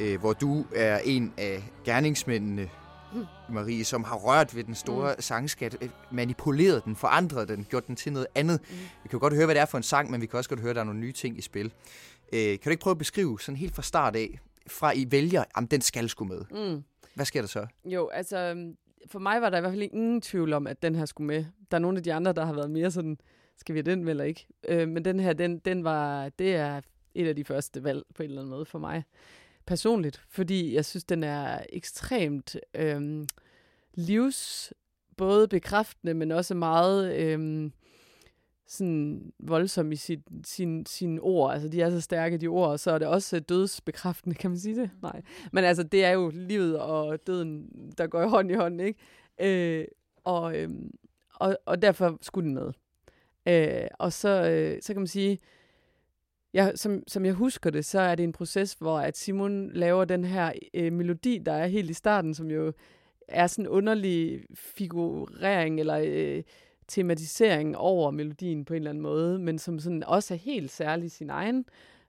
[0.00, 2.70] øh, hvor du er en af gerningsmændene,
[3.48, 5.20] Marie, som har rørt ved den store mm.
[5.20, 8.60] sangskat, øh, manipuleret den, forandret den, gjort den til noget andet.
[8.60, 8.76] Mm.
[8.76, 10.50] Vi kan jo godt høre, hvad det er for en sang, men vi kan også
[10.50, 11.72] godt høre, at der er nogle nye ting i spil.
[12.32, 15.44] Øh, kan du ikke prøve at beskrive sådan helt fra start af, fra I vælger,
[15.54, 16.40] om den skal sgu med?
[16.50, 16.82] Mm.
[17.14, 17.66] Hvad sker der så?
[17.84, 20.94] Jo, altså, øhm, for mig var der i hvert fald ingen tvivl om, at den
[20.94, 21.44] her skulle med.
[21.70, 23.18] Der er nogle af de andre, der har været mere sådan,
[23.60, 24.46] skal vi den eller ikke?
[24.68, 26.80] Øh, men den her, den, den var, det er
[27.14, 29.04] et af de første valg på en eller anden måde for mig.
[29.66, 33.26] Personligt, fordi jeg synes, den er ekstremt øhm,
[33.94, 34.72] livs,
[35.16, 37.72] både bekræftende, men også meget øhm,
[38.66, 41.52] sådan voldsom i sit, sin, sine ord.
[41.52, 44.58] Altså, de er så stærke, de ord, og så er det også dødsbekræftende, kan man
[44.58, 44.90] sige det?
[45.02, 45.22] Nej.
[45.52, 47.68] Men altså, det er jo livet og døden,
[47.98, 49.00] der går hånd i hånd, ikke?
[49.40, 49.86] Øh,
[50.24, 50.90] og, øhm,
[51.34, 52.72] og, og derfor skulle den med.
[53.50, 55.38] Øh, og så, øh, så kan man sige,
[56.52, 60.04] jeg, som, som jeg husker det, så er det en proces, hvor at Simon laver
[60.04, 62.72] den her øh, melodi, der er helt i starten, som jo
[63.28, 66.42] er sådan en underlig figurering eller øh,
[66.88, 71.10] tematisering over melodien på en eller anden måde, men som sådan også er helt særlig
[71.10, 71.64] sin egen.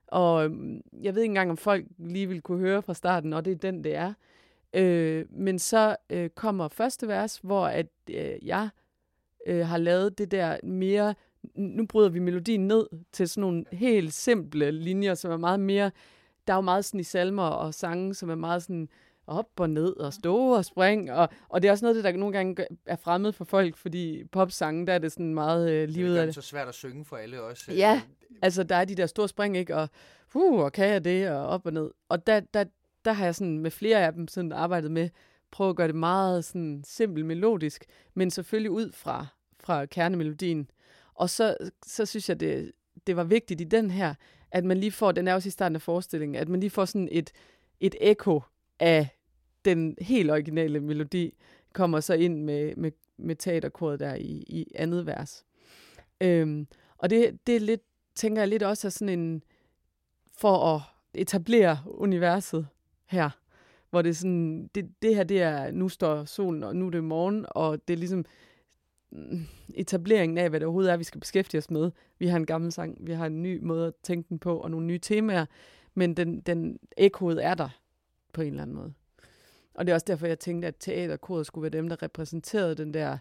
[0.06, 3.44] Og øh, jeg ved ikke engang, om folk lige vil kunne høre fra starten, og
[3.44, 4.12] det er den, det er.
[4.74, 8.68] Øh, men så øh, kommer første vers, hvor at øh, jeg
[9.46, 11.14] øh, har lavet det der mere,
[11.54, 15.90] nu bryder vi melodien ned til sådan nogle helt simple linjer, som er meget mere,
[16.46, 18.88] der er jo meget sådan i salmer og sange, som er meget sådan
[19.26, 22.36] op og ned og stå og spring, og, og det er også noget, der nogle
[22.36, 26.16] gange er fremmed for folk, fordi popsange, der er det sådan meget øh, livet det
[26.16, 26.34] af er det.
[26.34, 27.72] så svært at synge for alle også.
[27.72, 28.02] Ja,
[28.42, 29.76] altså der er de der store spring, ikke?
[29.76, 29.88] Og,
[30.34, 31.90] uh, og kan jeg det, og op og ned.
[32.08, 32.64] Og der, der,
[33.04, 35.08] der har jeg sådan med flere af dem sådan arbejdet med,
[35.50, 39.26] prøve at gøre det meget sådan simpelt melodisk, men selvfølgelig ud fra,
[39.60, 40.70] fra kernemelodien.
[41.14, 42.72] Og så, så synes jeg, det,
[43.06, 44.14] det var vigtigt i den her,
[44.50, 46.84] at man lige får, den er også i starten af forestillingen, at man lige får
[46.84, 47.32] sådan et,
[47.80, 48.40] et ekko
[48.80, 49.08] af
[49.64, 51.34] den helt originale melodi,
[51.72, 55.44] kommer så ind med, med, med teaterkoret der i, i andet vers.
[56.20, 56.66] Øhm,
[56.98, 57.82] og det, det er lidt,
[58.14, 59.42] tænker jeg lidt også er sådan en,
[60.38, 60.80] for at
[61.14, 62.66] etablere universet
[63.06, 63.30] her,
[63.90, 66.90] hvor det er sådan, det, det her det er, nu står solen, og nu er
[66.90, 68.24] det morgen, og det er ligesom
[69.12, 71.90] Mm, etableringen af, hvad det overhovedet er, vi skal beskæftige os med.
[72.18, 74.70] Vi har en gammel sang, vi har en ny måde at tænke den på, og
[74.70, 75.46] nogle nye temaer,
[75.94, 77.68] men den, den ekkoet er der
[78.32, 78.92] på en eller anden måde.
[79.74, 82.94] Og det er også derfor, jeg tænkte, at teaterkoret skulle være dem, der repræsenterede den
[82.94, 83.18] der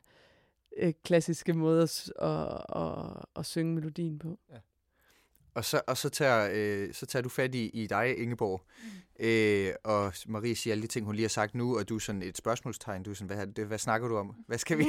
[0.78, 4.40] øh, klassiske måde at, at, at, at synge melodien på.
[5.54, 8.62] Og så, og så, tager, øh, så tager du fat i, i dig, Ingeborg,
[9.20, 9.26] mm.
[9.26, 12.00] øh, og Marie siger alle de ting, hun lige har sagt nu, og du er
[12.00, 13.04] sådan et spørgsmålstegn.
[13.04, 14.36] Du er sådan, hvad, det, hvad snakker du om?
[14.48, 14.88] Hvad skal vi?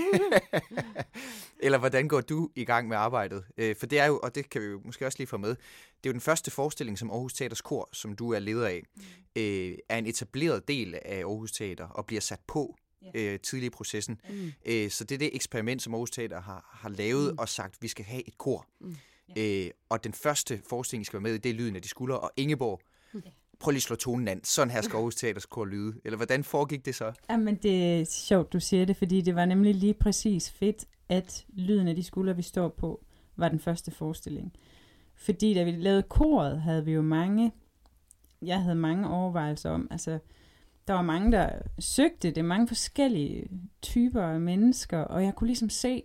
[1.65, 3.45] Eller hvordan går du i gang med arbejdet?
[3.57, 5.51] Øh, for det er jo, og det kan vi jo måske også lige få med,
[5.51, 5.57] det
[6.05, 9.03] er jo den første forestilling, som Aarhus Teaters Kor, som du er leder af, mm.
[9.37, 12.77] øh, er en etableret del af Aarhus Teater, og bliver sat på
[13.15, 14.21] øh, tidlig i processen.
[14.29, 14.53] Mm.
[14.67, 17.39] Øh, så det er det eksperiment, som Aarhus Teater har, har lavet, mm.
[17.39, 18.67] og sagt, vi skal have et kor.
[18.81, 18.97] Mm.
[19.39, 21.89] Øh, og den første forestilling, I skal være med i, det er Lyden af de
[21.89, 22.81] skuldre, og Ingeborg,
[23.61, 24.45] prøv lige at slå tonen an.
[24.45, 25.95] Sådan her skal Aarhus Teaters kor lyde.
[26.05, 27.13] Eller hvordan foregik det så?
[27.31, 31.47] Jamen, det er sjovt, du siger det, fordi det var nemlig lige præcis fedt, at
[31.49, 33.05] lyden af de skuldre, vi står på,
[33.37, 34.53] var den første forestilling.
[35.15, 37.53] Fordi da vi lavede koret, havde vi jo mange,
[38.43, 40.19] jeg havde mange overvejelser om, altså,
[40.89, 43.49] der var mange, der søgte det, mange forskellige
[43.83, 46.03] typer af mennesker, og jeg kunne ligesom se,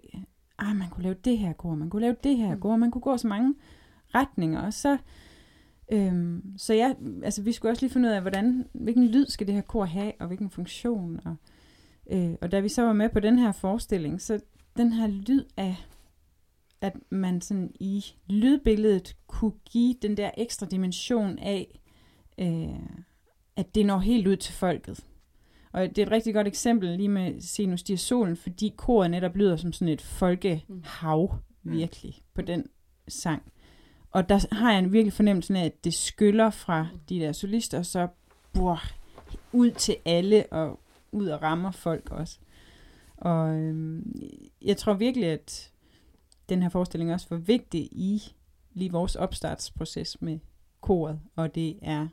[0.60, 3.02] ah, man kunne lave det her kor, man kunne lave det her kor, man kunne
[3.02, 3.56] gå så mange
[4.16, 4.98] retninger, og så,
[5.92, 9.48] øhm, så jeg, altså vi skulle også lige finde ud af, hvordan, hvilken lyd skal
[9.48, 11.36] det her kor have, og hvilken funktion, og,
[12.12, 14.40] øh, og da vi så var med på den her forestilling, så
[14.78, 15.76] den her lyd af,
[16.82, 21.80] at man sådan i lydbilledet kunne give den der ekstra dimension af,
[22.38, 22.80] øh,
[23.56, 25.06] at det når helt ud til folket.
[25.78, 29.12] Og det er et rigtig godt eksempel lige med Se nu stiger solen, fordi koret
[29.12, 32.66] netop lyder som sådan et folkehav, virkelig, på den
[33.08, 33.52] sang.
[34.12, 37.78] Og der har jeg en virkelig fornemmelse af, at det skyller fra de der solister,
[37.78, 38.08] og så
[38.54, 38.82] bror,
[39.52, 40.80] ud til alle, og
[41.12, 42.40] ud og rammer folk også.
[43.18, 44.22] Og øhm,
[44.62, 45.72] jeg tror virkelig, at
[46.50, 48.24] den her forestilling også var vigtig i
[48.74, 50.40] lige vores opstartsproces med
[50.82, 52.08] koret, og det er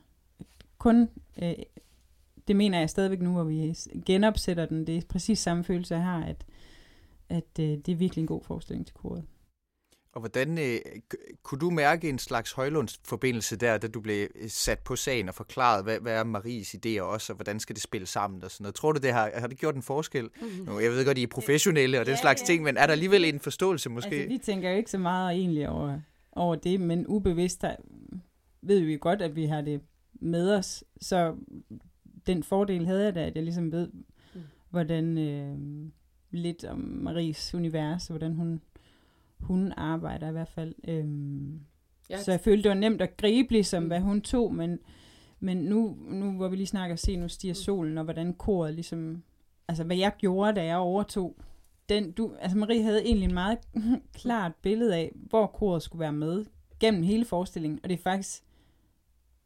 [0.77, 1.09] kun,
[1.41, 1.53] øh,
[2.47, 6.03] det mener jeg stadigvæk nu, hvor vi genopsætter den, det er præcis samme følelse, jeg
[6.03, 6.45] har, at,
[7.29, 9.23] at øh, det er virkelig en god forestilling til koret.
[10.13, 10.79] Og hvordan øh,
[11.43, 15.35] kunne du mærke en slags højlundsforbindelse der, da du blev øh, sat på sagen og
[15.35, 18.63] forklaret, hvad, hvad er Maries idéer også, og hvordan skal det spille sammen og sådan
[18.63, 18.75] noget?
[18.75, 20.23] Tror du, det har, har det gjort en forskel?
[20.41, 20.65] Mm-hmm.
[20.65, 22.45] Nu, jeg ved godt, I er professionelle og den Ja, slags ja.
[22.45, 24.15] ting, men er der alligevel en forståelse måske?
[24.15, 25.99] Altså, vi tænker jo ikke så meget egentlig over,
[26.31, 27.75] over det, men ubevidst der,
[28.61, 29.81] ved vi godt, at vi har det
[30.13, 30.83] med os.
[31.01, 31.35] Så
[32.27, 33.89] den fordel havde jeg da, at jeg ligesom ved,
[34.35, 34.41] Mm.
[34.69, 35.57] hvordan øh,
[36.31, 38.61] lidt om Maries univers, hvordan hun,
[39.39, 40.75] hun arbejder i hvert fald.
[40.87, 41.59] Øhm,
[42.09, 42.17] Ja.
[42.21, 43.87] Så jeg følte, det var nemt at gribe, ligesom Mm.
[43.87, 44.79] hvad hun tog, men,
[45.39, 49.23] men nu, nu, hvor vi lige snakker, se, nu stiger solen, og hvordan koret ligesom,
[49.67, 51.35] altså hvad jeg gjorde, da jeg overtog,
[51.89, 53.57] den, du, altså Marie havde egentlig en meget
[54.21, 56.45] klart billede af, hvor koret skulle være med,
[56.79, 58.43] gennem hele forestillingen, og det er faktisk,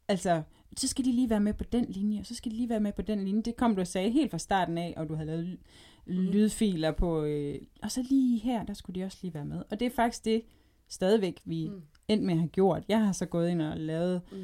[0.08, 0.42] altså,
[0.76, 2.80] så skal de lige være med på den linje, og så skal de lige være
[2.80, 3.42] med på den linje.
[3.42, 6.92] Det kom du og sagde helt fra starten af, og du havde lavet ly- lydfiler
[6.92, 9.62] på, øh, og så lige her, der skulle de også lige være med.
[9.70, 10.42] Og det er faktisk det,
[10.88, 11.82] stadigvæk, vi Mm.
[12.08, 12.84] endte med at have gjort.
[12.88, 14.38] Jeg har så gået ind og lavet Mm.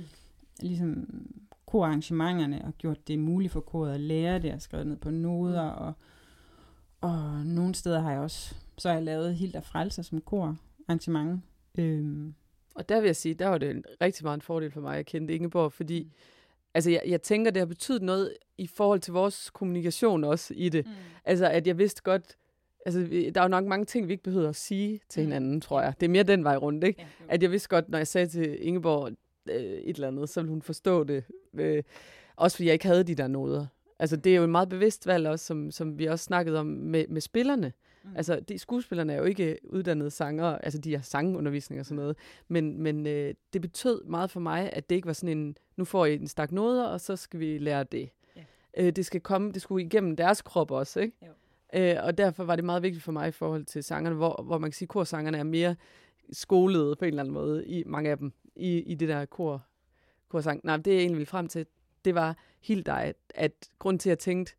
[0.62, 1.06] ligesom
[1.66, 5.72] korarrangementerne og gjort det muligt for koret at lære det og skrevet ned på noder
[5.72, 5.78] Mm.
[5.84, 5.92] og,
[7.00, 11.42] og nogle steder har jeg også så har jeg lavet Hilda Frelser som korarrangement.
[11.78, 12.34] Øhm,
[12.76, 14.98] Og der vil jeg sige, der var det en rigtig meget en fordel for mig
[14.98, 16.12] at kende Ingeborg, fordi
[16.74, 20.68] altså, jeg, jeg tænker, det har betydet noget i forhold til vores kommunikation også i
[20.68, 20.86] det.
[20.86, 20.92] Mm.
[21.24, 22.36] Altså, at jeg vidste godt,
[22.86, 23.00] altså,
[23.34, 25.26] der er jo nok mange ting, vi ikke behøver at sige til Mm.
[25.26, 25.94] hinanden, tror jeg.
[26.00, 27.00] Det er mere den vej rundt, ikke?
[27.00, 29.12] ja, At jeg vidste godt, når jeg sagde til Ingeborg
[29.48, 31.24] øh, et eller andet, så ville hun forstå det.
[31.54, 31.82] Øh,
[32.36, 33.66] også fordi jeg ikke havde de der noder.
[33.98, 36.66] Altså, det er jo et meget bevidst valg også, som, som vi også snakkede om
[36.66, 37.66] med, med spillerne.
[37.66, 37.72] Mm.
[38.06, 38.16] Mm.
[38.16, 42.16] Altså, de skuespillerne er jo ikke uddannede sanger, altså de har sangundervisning og sådan noget,
[42.48, 45.84] men, men øh, det betød meget for mig, at det ikke var sådan en, nu
[45.84, 48.10] får I en stak noder, og så skal vi lære det.
[48.36, 48.42] Ja.
[48.76, 51.16] Øh, det skal komme, det skulle igennem deres krop også, ikke?
[51.26, 51.32] Jo.
[51.74, 54.58] Øh, og derfor var det meget vigtigt for mig i forhold til sangerne, hvor, hvor
[54.58, 55.76] man kan sige, at korsangerne er mere
[56.32, 59.66] skolede på en eller anden måde, i mange af dem, i, i det der kor,
[60.28, 60.60] korsang.
[60.64, 61.66] Nej, det jeg egentlig ville frem til,
[62.04, 64.54] det var helt dig, at, at grund til, at jeg tænkte,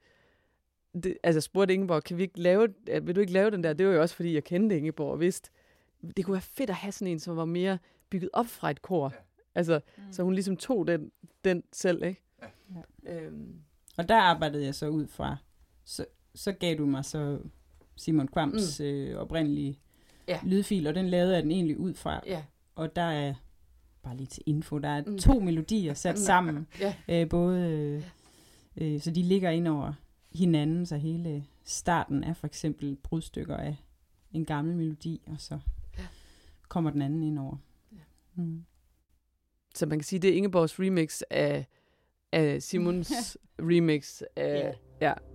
[1.03, 3.73] det, altså spurgte Ingeborg, kan vi ikke lave, at, vil du ikke lave den der?
[3.73, 5.49] Det var jo også, fordi jeg kendte Ingeborg og vidste,
[6.17, 7.77] det kunne være fedt at have sådan en, som var mere
[8.09, 9.09] bygget op fra et kor.
[9.15, 9.19] Ja.
[9.55, 10.03] Altså, Mm.
[10.11, 11.11] så hun ligesom tog den,
[11.43, 12.21] den selv, ikke?
[13.05, 13.13] Ja.
[13.13, 13.53] Øhm,
[13.97, 15.37] Og der arbejdede jeg så ud fra,
[15.85, 16.05] så,
[16.35, 17.39] så gav du mig så
[17.95, 18.85] Simon Kvams mm.
[18.85, 19.79] øh, oprindelige
[20.27, 20.39] Ja.
[20.43, 22.21] lydfil, og den lavede jeg den egentlig ud fra.
[22.25, 22.43] ja.
[22.75, 23.33] Og der er,
[24.03, 25.17] bare lige til info, der er Mm.
[25.17, 26.21] to melodier sat Mm.
[26.31, 26.67] sammen.
[26.79, 26.95] Ja.
[27.09, 28.03] Øh, både, øh,
[28.93, 29.93] øh, så de ligger ind over
[30.37, 33.75] hinanden, så hele starten er for eksempel brudstykker af
[34.31, 35.59] en gammel melodi, og så
[35.97, 36.07] Ja.
[36.67, 37.57] kommer den anden ind over.
[37.91, 37.97] Ja.
[38.35, 38.65] Mm.
[39.75, 41.65] Så man kan sige, det er Ingeborgs remix af,
[42.31, 43.37] af Simons
[43.71, 44.75] remix af...
[45.01, 45.13] Ja.
[45.13, 45.26] Ingeborg,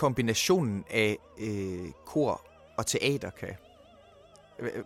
[0.00, 3.54] kombinationen af øh, kor og teater kan?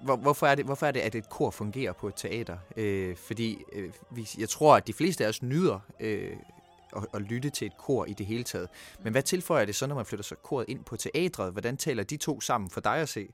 [0.03, 2.57] Hvor, hvorfor, er det, hvorfor er det, at et kor fungerer på et teater?
[2.77, 6.37] Øh, fordi øh, vi, jeg tror, at de fleste af os nyder øh,
[6.97, 8.69] at, at lytte til et kor i det hele taget.
[9.03, 11.53] Men hvad tilføjer det så, når man flytter så koret ind på teatret?
[11.53, 13.29] Hvordan taler de to sammen for dig at se?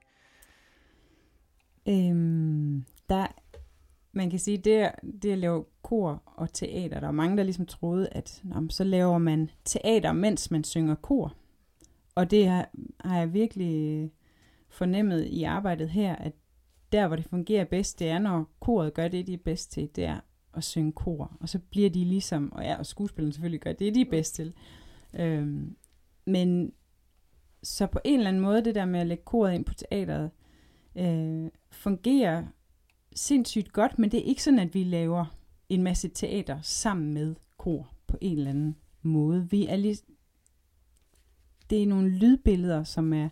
[1.88, 3.26] Øhm, der,
[4.12, 4.90] man kan sige, det,
[5.22, 8.84] det at lave kor og teater, der er mange, der ligesom troede, at jamen, så
[8.84, 11.34] laver man teater, mens man synger kor.
[12.20, 12.70] Og det har,
[13.04, 14.10] har jeg virkelig
[14.68, 16.32] fornemmet i arbejdet her, at
[16.92, 19.90] der, hvor det fungerer bedst, det er, når koret gør det, de er bedst til,
[19.96, 20.20] det er
[20.54, 21.36] at synge kor.
[21.40, 24.34] Og så bliver de ligesom, og ja, og skuespillerne selvfølgelig gør det, de er bedst
[24.34, 24.52] til.
[25.14, 25.76] Øhm,
[26.24, 26.72] men
[27.62, 30.30] så på en eller anden måde, det der med at lægge koret ind på teateret,
[30.96, 32.44] øh, fungerer
[33.14, 35.36] sindssygt godt, men det er ikke sådan, at vi laver
[35.68, 39.50] en masse teater sammen med kor på en eller anden måde.
[39.50, 39.96] Vi er lige,
[41.70, 43.28] det er nogle lydbilleder, som er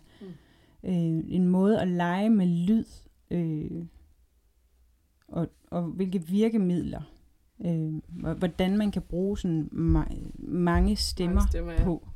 [0.83, 0.93] øh,
[1.27, 2.85] en måde at lege med lyd,
[3.31, 3.85] øh,
[5.27, 7.01] og, og hvilke virkemidler,
[7.65, 7.93] øh,
[8.37, 11.83] hvordan man kan bruge sådan ma- mange stemmer, Mange stemmer, ja.
[11.83, 12.07] på,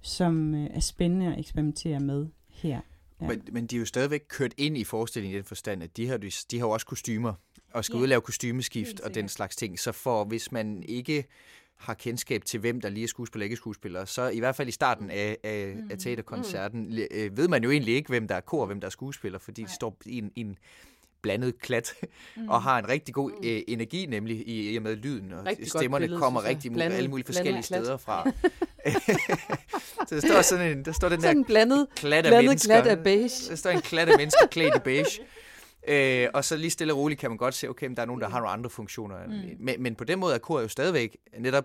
[0.00, 2.80] som øh, er spændende at eksperimentere med her.
[3.20, 3.26] Ja.
[3.28, 6.06] Men, men de er jo stadigvæk kørt ind i forestillingen i den forstand, at de
[6.08, 6.16] har,
[6.50, 7.34] de har jo også kostymer,
[7.74, 7.98] og skal Ja.
[7.98, 9.78] ud og lave kostymeskift og den slags ting.
[9.78, 11.24] Så for hvis man ikke
[11.82, 14.68] har kendskab til, hvem der lige er skuespiller og ikke skuespiller, så i hvert fald
[14.68, 15.90] i starten af, af, Mm.
[15.90, 18.86] af teaterkoncerten, øh, ved man jo egentlig ikke, hvem der er kor og hvem der
[18.86, 19.74] er skuespiller, fordi de Nej.
[19.74, 20.58] står i en, en
[21.22, 21.94] blandet klat
[22.36, 22.48] Mm.
[22.48, 25.68] og har en rigtig god øh, energi, nemlig i, i og med lyden, og Rigtig
[25.70, 28.30] stemmerne billede, kommer rigtig Blandet- alle mulige forskellige steder fra.
[30.08, 32.44] så der står sådan en, der står den der Sådan en blandet, klat af blandet
[32.48, 32.82] mennesker.
[32.82, 33.48] klat af beige.
[33.50, 35.06] Der står en klat af mennesker klædt i beige.
[35.88, 38.06] Øh, og så lige stille og roligt kan man godt se, okay, men der er
[38.06, 39.26] nogen, der har nogle andre funktioner.
[39.26, 39.32] Mm.
[39.64, 41.64] Men, men på den måde er kor jo stadigvæk netop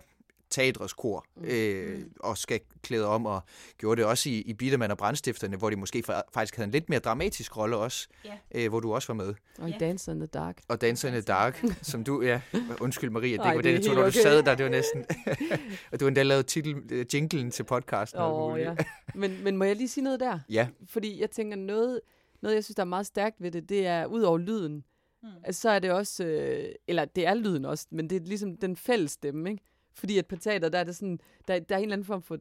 [0.50, 1.46] teatrets kor, Mm.
[1.46, 3.42] øh, og skal klæde om, og
[3.78, 6.72] gjorde det også i, i Bittermann og Brandstifterne, hvor de måske fa- faktisk havde en
[6.72, 8.32] lidt mere dramatisk rolle også, Ja.
[8.56, 9.34] øh, hvor du også var med.
[9.60, 9.78] Og i Ja.
[9.78, 10.58] Dance in the Dark.
[10.68, 12.42] Og Dancer in the Dark, som du, ja,
[12.82, 14.20] undskyld Maria, det Nej, var det jeg tog, når du okay.
[14.20, 15.06] sad der, det var næsten,
[15.92, 18.20] og du har endda lavet titel, øh, jinglen til podcasten.
[18.22, 18.68] Åh, muligt.
[18.68, 18.76] ja.
[19.16, 20.40] Men, men må jeg lige sige noget der?
[20.50, 20.68] ja.
[20.90, 22.02] Fordi jeg tænker, noget,
[22.42, 24.84] noget jeg synes, der er meget stærkt ved det, det er ud over lyden,
[25.24, 25.30] Mm.
[25.44, 28.58] altså, så er det også, øh, eller det er lyden også, men det er ligesom
[28.58, 29.64] den fælles stemme, ikke?
[29.94, 32.22] Fordi at på teater, der er det sådan, der, der er en eller anden form
[32.22, 32.40] for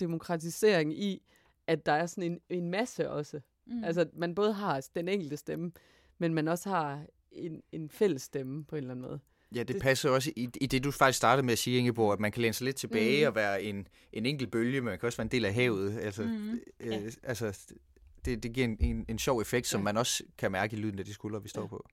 [0.00, 1.22] demokratisering i,
[1.66, 3.40] at der er sådan en, en masse også.
[3.66, 3.84] Mm.
[3.84, 5.72] Altså, man både har den enkelte stemme,
[6.18, 9.20] men man også har en, en fælles stemme på en eller anden måde.
[9.54, 12.12] Ja, det Det- passer også i, i det, du faktisk startede med at sige, Ingeborg,
[12.12, 13.28] at man kan læne sig lidt tilbage Mhm.
[13.28, 15.98] og være en, en enkelt bølge, men man kan også være en del af havet.
[15.98, 16.60] Altså, Mhm.
[16.80, 17.00] øh, Ja.
[17.22, 17.74] altså
[18.28, 19.84] det, det giver en, en, en sjov effekt, som Ja.
[19.84, 21.66] man også kan mærke i lyden af de skuldre, vi står Ja.
[21.66, 21.84] på.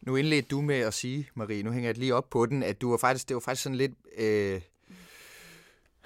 [0.00, 2.80] Nu indledte du med at sige, Marie, nu hænger jeg lige op på den, at
[2.80, 3.92] du var faktisk, det var faktisk sådan lidt...
[4.18, 4.60] Øh,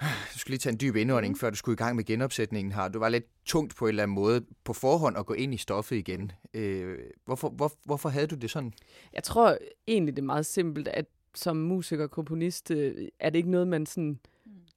[0.01, 1.39] du skulle lige tage en dyb indånding, Mhm.
[1.39, 2.87] før du skulle i gang med genopsætningen her.
[2.87, 5.57] Du var lidt tungt på en eller anden måde på forhånd at gå ind i
[5.57, 6.31] stoffet igen.
[6.53, 8.73] Øh, hvorfor, hvor, hvorfor havde du det sådan?
[9.13, 13.37] Jeg tror egentlig, det er meget simpelt, at som musiker og komponist, øh, er det
[13.37, 14.19] ikke noget, man sådan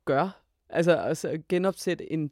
[0.04, 0.42] gør.
[0.68, 2.30] Altså, altså genopsætte en,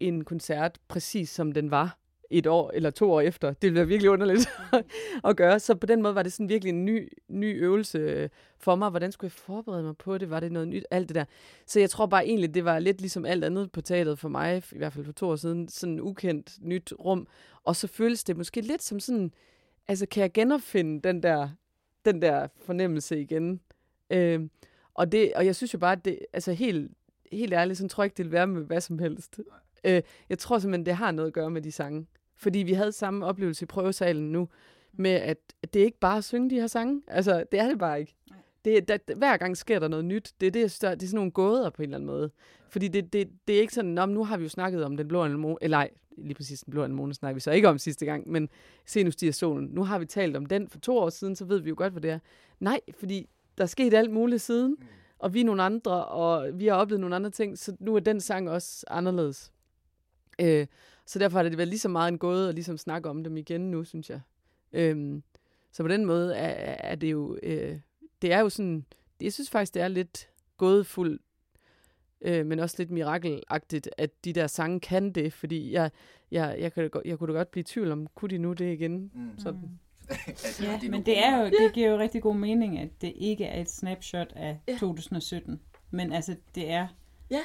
[0.00, 1.98] en koncert præcis som den var
[2.30, 3.48] et år eller to år efter.
[3.48, 4.48] Det ville være virkelig underligt
[5.28, 5.60] at gøre.
[5.60, 8.90] Så på den måde var det sådan virkelig en ny, ny øvelse øh, for mig.
[8.90, 10.30] Hvordan skulle jeg forberede mig på det?
[10.30, 10.86] Var det noget nyt?
[10.90, 11.24] Alt det der.
[11.66, 14.62] Så jeg tror bare egentlig, det var lidt ligesom alt andet på teateret for mig,
[14.72, 17.26] i hvert fald for to år siden, sådan ukendt nyt rum.
[17.64, 19.32] Og så føles det måske lidt som sådan,
[19.88, 21.48] altså kan jeg genopfinde den der,
[22.04, 23.60] den der fornemmelse igen?
[24.10, 24.40] Øh,
[24.94, 26.92] og, det, og jeg synes jo bare, at det, altså helt,
[27.32, 29.40] helt ærligt, så tror jeg ikke, det vil være med hvad som helst.
[29.84, 32.06] Øh, jeg tror simpelthen, det har noget at gøre med de sange.
[32.36, 34.48] Fordi vi havde samme oplevelse i prøvesalen nu,
[34.92, 35.38] med at
[35.74, 37.02] det er ikke bare at synge de her sange.
[37.08, 38.14] Altså, det er det bare ikke.
[38.64, 40.32] Det, der, hver gang sker der noget nyt.
[40.40, 42.06] Det er, det, jeg synes, der- det er sådan nogle gåder på en eller anden
[42.06, 42.30] måde.
[42.68, 45.22] Fordi det, det, det er ikke sådan, nu har vi jo snakket om den blå
[45.22, 45.56] anemone.
[45.60, 48.30] Eller nej, lige præcis den blå anemone snakker vi så ikke om sidste gang.
[48.30, 48.48] Men
[48.86, 49.68] se nu stiger solen.
[49.72, 51.92] Nu har vi talt om den for to år siden, så ved vi jo godt,
[51.92, 52.18] hvad det er.
[52.60, 54.76] Nej, fordi der er sket alt muligt siden.
[55.18, 57.58] Og vi er nogle andre, og vi har oplevet nogle andre ting.
[57.58, 59.52] Så nu er den sang også anderledes.
[60.40, 60.66] Øh,
[61.06, 63.36] så derfor har det været lige så meget en gåde at ligesom snakke om dem
[63.36, 64.20] igen nu, synes jeg.
[64.72, 65.22] Øhm,
[65.72, 67.78] så på den måde er, er det jo, øh,
[68.22, 68.84] det er jo sådan,
[69.20, 71.22] jeg synes faktisk, det er lidt gådefuldt,
[72.24, 75.90] øh, men også lidt mirakelagtigt, at de der sange kan det, fordi jeg,
[76.30, 78.72] jeg, jeg, kan, jeg kunne da godt blive i tvivl om, kunne de nu det
[78.72, 79.10] igen?
[79.14, 79.38] Mm.
[79.38, 79.60] Sådan.
[80.62, 83.60] Ja, men det er jo, det giver jo rigtig god mening, at det ikke er
[83.60, 84.76] et snapshot af Ja.
[84.78, 85.60] 2017.
[85.90, 86.86] Men altså, det er...
[87.30, 87.40] Ja.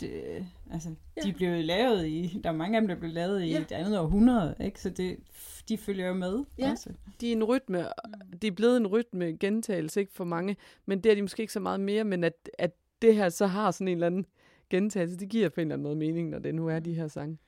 [0.00, 1.20] Det, altså, Ja.
[1.22, 2.40] de blev lavet i...
[2.44, 3.58] Der er mange af dem, der blev lavet i Ja.
[3.60, 4.80] et andet århundrede, ikke?
[4.80, 5.16] Så det,
[5.68, 6.70] de følger jo med Ja.
[6.70, 6.90] også.
[7.20, 7.86] De er en rytme,
[8.42, 10.56] de er blevet en rytme gentagelse, ikke for mange,
[10.86, 12.70] men det er de måske ikke så meget mere, men at, at
[13.02, 14.26] det her så har sådan en eller anden
[14.70, 17.08] gentagelse, det giver på en eller anden måde mening, når det nu er de her
[17.08, 17.38] sange.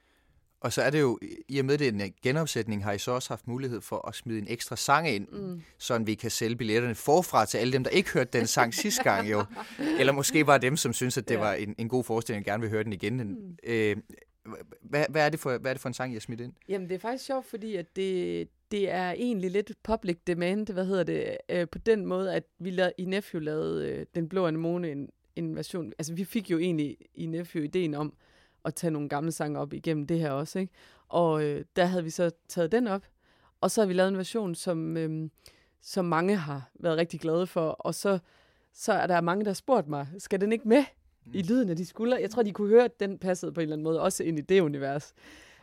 [0.61, 3.30] Og så er det jo, i og med det en genopsætning, har I så også
[3.30, 5.62] haft mulighed for at smide en ekstra sang ind, mm.
[5.78, 9.02] så vi kan sælge billetterne forfra til alle dem, der ikke hørte den sang sidste
[9.02, 9.44] gang jo.
[10.00, 11.40] Eller måske bare dem, som synes, at det Ja.
[11.40, 13.16] var en, en god forestilling, og gerne vil høre den igen.
[13.16, 13.57] Mm.
[13.64, 13.96] Øh,
[14.82, 16.52] hvad, hvad, er det for, hvad er det for en sang, I har smidt ind?
[16.68, 20.84] Jamen, det er faktisk sjovt, fordi at det, det er egentlig lidt public demand, hvad
[20.86, 24.46] hedder det, øh, på den måde, at vi lavede, i Nephew lavede øh, Den Blå
[24.46, 25.93] Anemone en, en version.
[25.99, 28.14] Altså, vi fik jo egentlig i Nephew ideen om
[28.64, 30.72] at tage nogle gamle sange op igennem det her også, ikke?
[31.09, 33.07] Og øh, der havde vi så taget den op,
[33.61, 35.30] og så har vi lavet en version, som, øh,
[35.80, 38.18] som mange har været rigtig glade for, og så,
[38.72, 40.85] så er der mange, der har spurgt mig, skal den ikke med
[41.32, 42.18] i lyden af de skuldre?
[42.20, 44.39] Jeg tror, de kunne høre, at den passede på en eller anden måde, også ind
[44.39, 45.14] i det univers.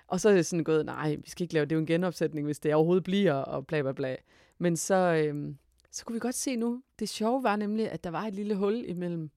[0.08, 1.86] Og så er det sådan gået, nej, vi skal ikke lave det, er jo en
[1.86, 4.16] genopsætning, hvis det overhovedet bliver, og bla bla bla.
[4.58, 5.58] Men så, øhm,
[5.92, 8.56] så kunne vi godt se nu, det sjove var nemlig, at der var et lille
[8.56, 9.32] hul imellem,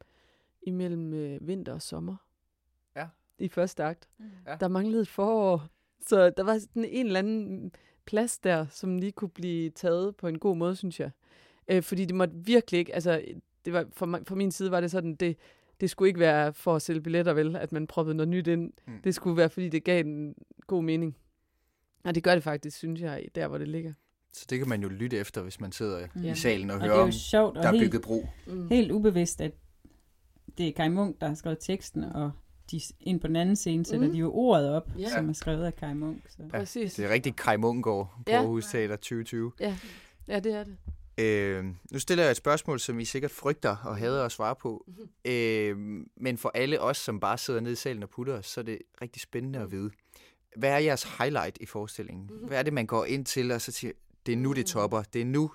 [0.66, 2.16] imellem øh, vinter og sommer.
[2.96, 3.06] Ja.
[3.38, 4.08] I første akt.
[4.46, 4.56] Ja.
[4.60, 5.66] Der manglede et forår.
[6.06, 7.72] Så der var sådan en eller anden
[8.04, 11.10] plads der, som lige kunne blive taget på en god måde, synes jeg.
[11.68, 13.24] Øh, fordi det måtte virkelig ikke, altså
[13.64, 15.36] det var, for, for min side var det sådan, det,
[15.80, 18.72] det skulle ikke være for at sælge billetter, vel, at man proppede noget nyt ind.
[18.86, 18.92] Mm.
[18.92, 19.02] Mm.
[19.02, 20.34] Det skulle være, fordi det gav en
[20.66, 21.16] god mening.
[22.04, 23.92] Og det gør det faktisk, synes jeg, der hvor det ligger.
[24.32, 26.24] Så det kan man jo lytte efter, hvis man sidder Mm.
[26.24, 28.02] i salen og, Og hører det er om, jo sjovt, og der er helt, bygget
[28.02, 28.26] bro.
[28.46, 28.68] Mm.
[28.68, 29.52] helt ubevidst, at
[30.58, 32.30] det er Kai Munk, der har skrevet teksten, og
[32.70, 34.12] de, ind på den anden scene sætter Mm.
[34.12, 35.08] de jo ordet op, Ja.
[35.10, 36.22] som er skrevet af Kai Munk.
[36.30, 36.36] Så.
[36.42, 36.94] Ja, Præcis.
[36.94, 38.36] Det er rigtig Kai Munkgaard på Ja.
[38.38, 39.52] Aarhus Teater 2020.
[40.28, 40.76] Ja, det er det.
[41.18, 44.84] Øh, nu stiller jeg et spørgsmål, som I sikkert frygter og hader at svare på.
[44.88, 45.32] Mhm.
[45.32, 45.76] Øh,
[46.16, 48.64] men for alle os, som bare sidder nede i salen og putter os, så er
[48.64, 49.66] det rigtig spændende Mhm.
[49.66, 49.90] at vide.
[50.56, 52.30] Hvad er jeres highlight i forestillingen?
[52.46, 53.92] Hvad er det, man går ind til og så siger,
[54.26, 55.02] det er nu, det topper.
[55.02, 55.50] Det er nu,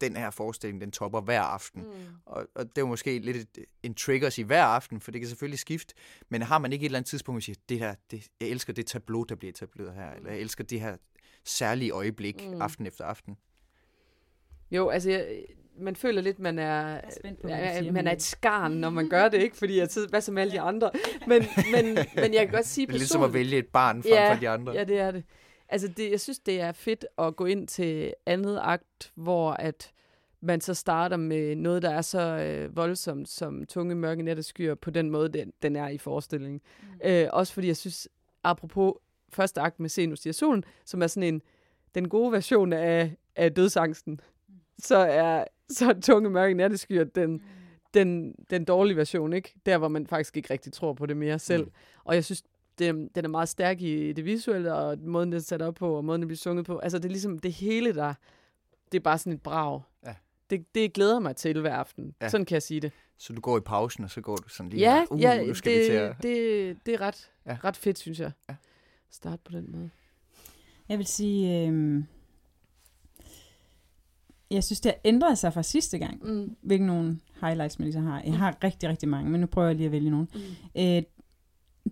[0.00, 1.82] den her forestilling, den topper hver aften.
[1.82, 1.90] Mm.
[2.26, 5.10] Og, og det er jo måske lidt et, en trigger at sige hver aften, for
[5.10, 5.94] det kan selvfølgelig skifte.
[6.28, 8.48] Men har man ikke et eller andet tidspunkt, hvor man siger, det her, det, jeg
[8.48, 10.96] elsker det tableau, der bliver etableret her, eller jeg elsker det her
[11.44, 12.62] særlige øjeblik Mm.
[12.62, 13.36] aften efter aften.
[14.70, 15.42] Jo, altså, jeg,
[15.78, 17.00] man føler lidt, man er, er
[17.42, 19.56] på, ja, siger, man er et skarn, når man gør det, ikke?
[19.56, 20.90] Fordi jeg sidder, hvad som alle de andre.
[21.26, 21.42] Men,
[21.72, 21.84] men,
[22.14, 24.32] men jeg kan godt sige Det er ligesom at personligt- vælge et barn frem Ja,
[24.34, 24.72] for de andre.
[24.72, 25.24] Ja, det er det.
[25.68, 29.92] Altså, det, jeg synes, det er fedt at gå ind til andet akt, hvor at
[30.40, 34.90] man så starter med noget, der er så øh, voldsomt som tunge mørke netteskyer på
[34.90, 36.60] den måde, den, den er i forestillingen.
[36.82, 37.08] Mm.
[37.10, 38.08] Øh, også fordi jeg synes,
[38.44, 38.92] apropos
[39.28, 41.42] første akt med Senus stiger solen, som er sådan en,
[41.94, 44.20] den gode version af, af dødsangsten,
[44.78, 47.42] så er så tunge mørke natteskyer den,
[47.94, 49.54] den, den dårlige version, ikke?
[49.66, 51.62] Der, hvor man faktisk ikke rigtig tror på det mere selv.
[51.62, 51.68] Mm.
[51.68, 52.00] Mm.
[52.04, 52.42] Og jeg synes,
[52.78, 55.96] det, den er meget stærk i det visuelle, og måden, det er sat op på,
[55.96, 56.78] og måden, det bliver sunget på.
[56.78, 58.14] Altså, det er ligesom det hele, der...
[58.92, 59.80] Det er bare sådan et brag.
[60.06, 60.14] Ja.
[60.50, 62.14] Det, det glæder mig til hver aften.
[62.22, 62.28] Ja.
[62.28, 62.92] Sådan kan jeg sige det.
[63.18, 65.54] Så du går i pausen, og så går du sådan lige, Ja, uh, ja nu
[65.54, 66.16] skal det, vi til at...
[66.22, 67.52] det, det er ret, Ja.
[67.52, 67.58] ja.
[67.64, 68.32] ret fedt, synes jeg.
[68.48, 68.54] Ja.
[69.10, 69.90] Start på den måde.
[70.88, 72.02] Jeg vil sige, øh,
[74.50, 76.24] jeg synes, det har ændret sig fra sidste gang.
[76.24, 76.56] Mm.
[76.62, 78.22] Hvilke nogle highlights man ligesom har.
[78.24, 80.26] Jeg har rigtig, rigtig mange, men nu prøver jeg lige at vælge nogle.
[80.34, 80.40] Mm.
[80.82, 81.02] Øh,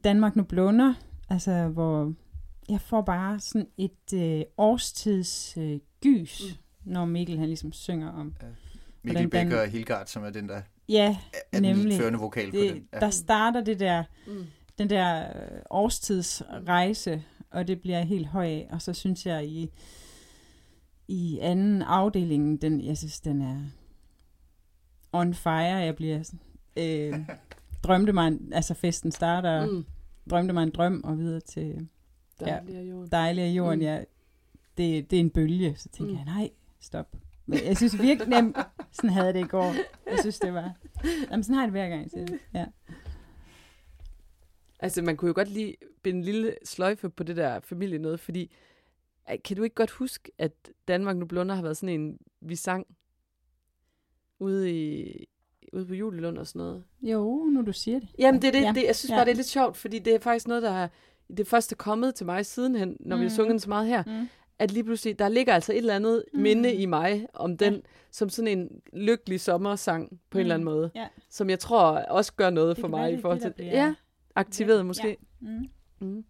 [0.05, 0.95] Danmark nu blunder,
[1.29, 2.13] altså hvor
[2.69, 6.43] jeg får bare sådan et øh, årstids øh, gys,
[6.85, 6.93] mm.
[6.93, 8.27] når Mikkel han ligesom synger om.
[8.27, 8.43] Mikkel
[9.03, 11.17] hvordan den- Becker og Hilgard, som er den, der Ja,
[11.53, 11.99] er den Nemlig.
[11.99, 12.89] førende vokal på det, den.
[12.93, 13.01] Ja.
[13.01, 14.45] der starter det der, Mm.
[14.79, 18.69] den der øh, årstidsrejse, og det bliver helt høj af.
[18.73, 19.71] Og så synes jeg i,
[21.09, 23.61] i anden afdeling, den, jeg synes, den er
[25.13, 25.53] on fire.
[25.77, 26.41] Jeg bliver sådan,
[26.77, 27.19] øh,
[27.85, 29.85] drømte mig, en- altså festen starter, mm.
[30.31, 31.89] Drømte mig en drøm, og videre til
[32.41, 32.61] Der Ja.
[32.65, 33.11] bliver jorden.
[33.11, 33.79] dejlig af jorden.
[33.79, 33.85] Mm.
[33.85, 34.05] Ja,
[34.77, 35.75] det, det er en bølge.
[35.77, 36.19] Så tænker mm.
[36.19, 37.17] Jeg, nej, stop.
[37.47, 38.55] Men jeg synes virkelig, nem,
[38.93, 39.75] sådan havde jeg det i går.
[40.11, 40.75] Jeg synes, det var...
[41.31, 42.11] Jamen, sådan har jeg det hver gang.
[42.11, 42.67] Så, ja.
[44.81, 48.21] Altså, man kunne jo godt lige binde en lille sløjfe på det der familie noget,
[48.21, 48.53] fordi
[49.45, 50.53] kan du ikke godt huske, at
[50.89, 52.87] Danmark nu blunder har været sådan en, vi sang
[54.39, 55.25] ude, i,
[55.73, 56.85] ude på Julelund og sådan noget?
[57.03, 58.09] Jo, nu du siger det.
[58.19, 58.67] Jamen, det er det, Ja.
[58.67, 58.73] ja.
[58.73, 59.17] det jeg synes Ja.
[59.17, 60.89] bare, det er lidt sjovt, fordi det er faktisk noget, der er
[61.37, 63.21] det første kommet til mig sidenhen, når mm.
[63.21, 63.37] vi har Mhm.
[63.37, 64.29] sunget den så meget her, Mm.
[64.59, 66.37] at lige pludselig, der ligger altså et eller andet Mm.
[66.39, 66.43] mm.
[66.43, 70.91] minde i mig om den, som sådan en lykkelig sommersang på en eller anden måde,
[70.95, 71.07] Ja.
[71.31, 73.53] som jeg tror også gør noget Det for mig i forhold til...
[73.59, 73.95] Ja,
[74.35, 74.83] aktiveret Ja.
[74.83, 75.17] måske.
[75.41, 75.65] Mm.
[76.01, 76.25] Mm.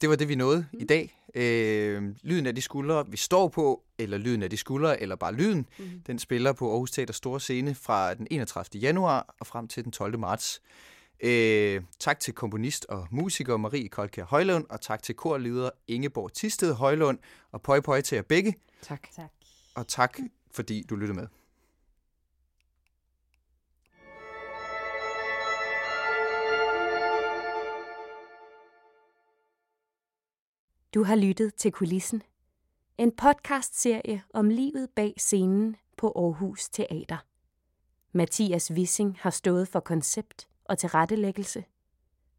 [0.00, 1.20] Det var det, vi nåede i dag.
[1.34, 5.34] Øh, lyden af de skuldre, vi står på, eller lyden af de skuldre, eller bare
[5.34, 5.84] lyden, Mm.
[6.06, 8.80] den spiller på Aarhus Teater Store Scene fra den 31.
[8.80, 10.18] januar og frem til den 12.
[10.18, 10.62] marts.
[11.20, 16.74] Øh, tak til komponist og musiker Marie Kolkær Højlund, og tak til korleder Ingeborg Tisted
[16.74, 17.18] Højlund,
[17.52, 19.02] og pøj pøj til jer begge, Tak.
[19.16, 19.30] Tak.
[19.74, 20.18] og tak
[20.52, 21.26] fordi du lyttede med.
[30.94, 32.22] Du har lyttet til Kulissen.
[32.98, 37.16] En podcastserie om livet bag scenen på Aarhus Teater.
[38.12, 41.64] Mathias Wissing har stået for koncept og tilrettelæggelse.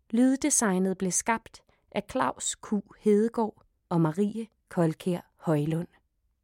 [0.09, 2.73] Lyddesignet blev skabt af Claus Q.
[2.99, 5.87] Hedegaard og Marie Kolkær Højlund.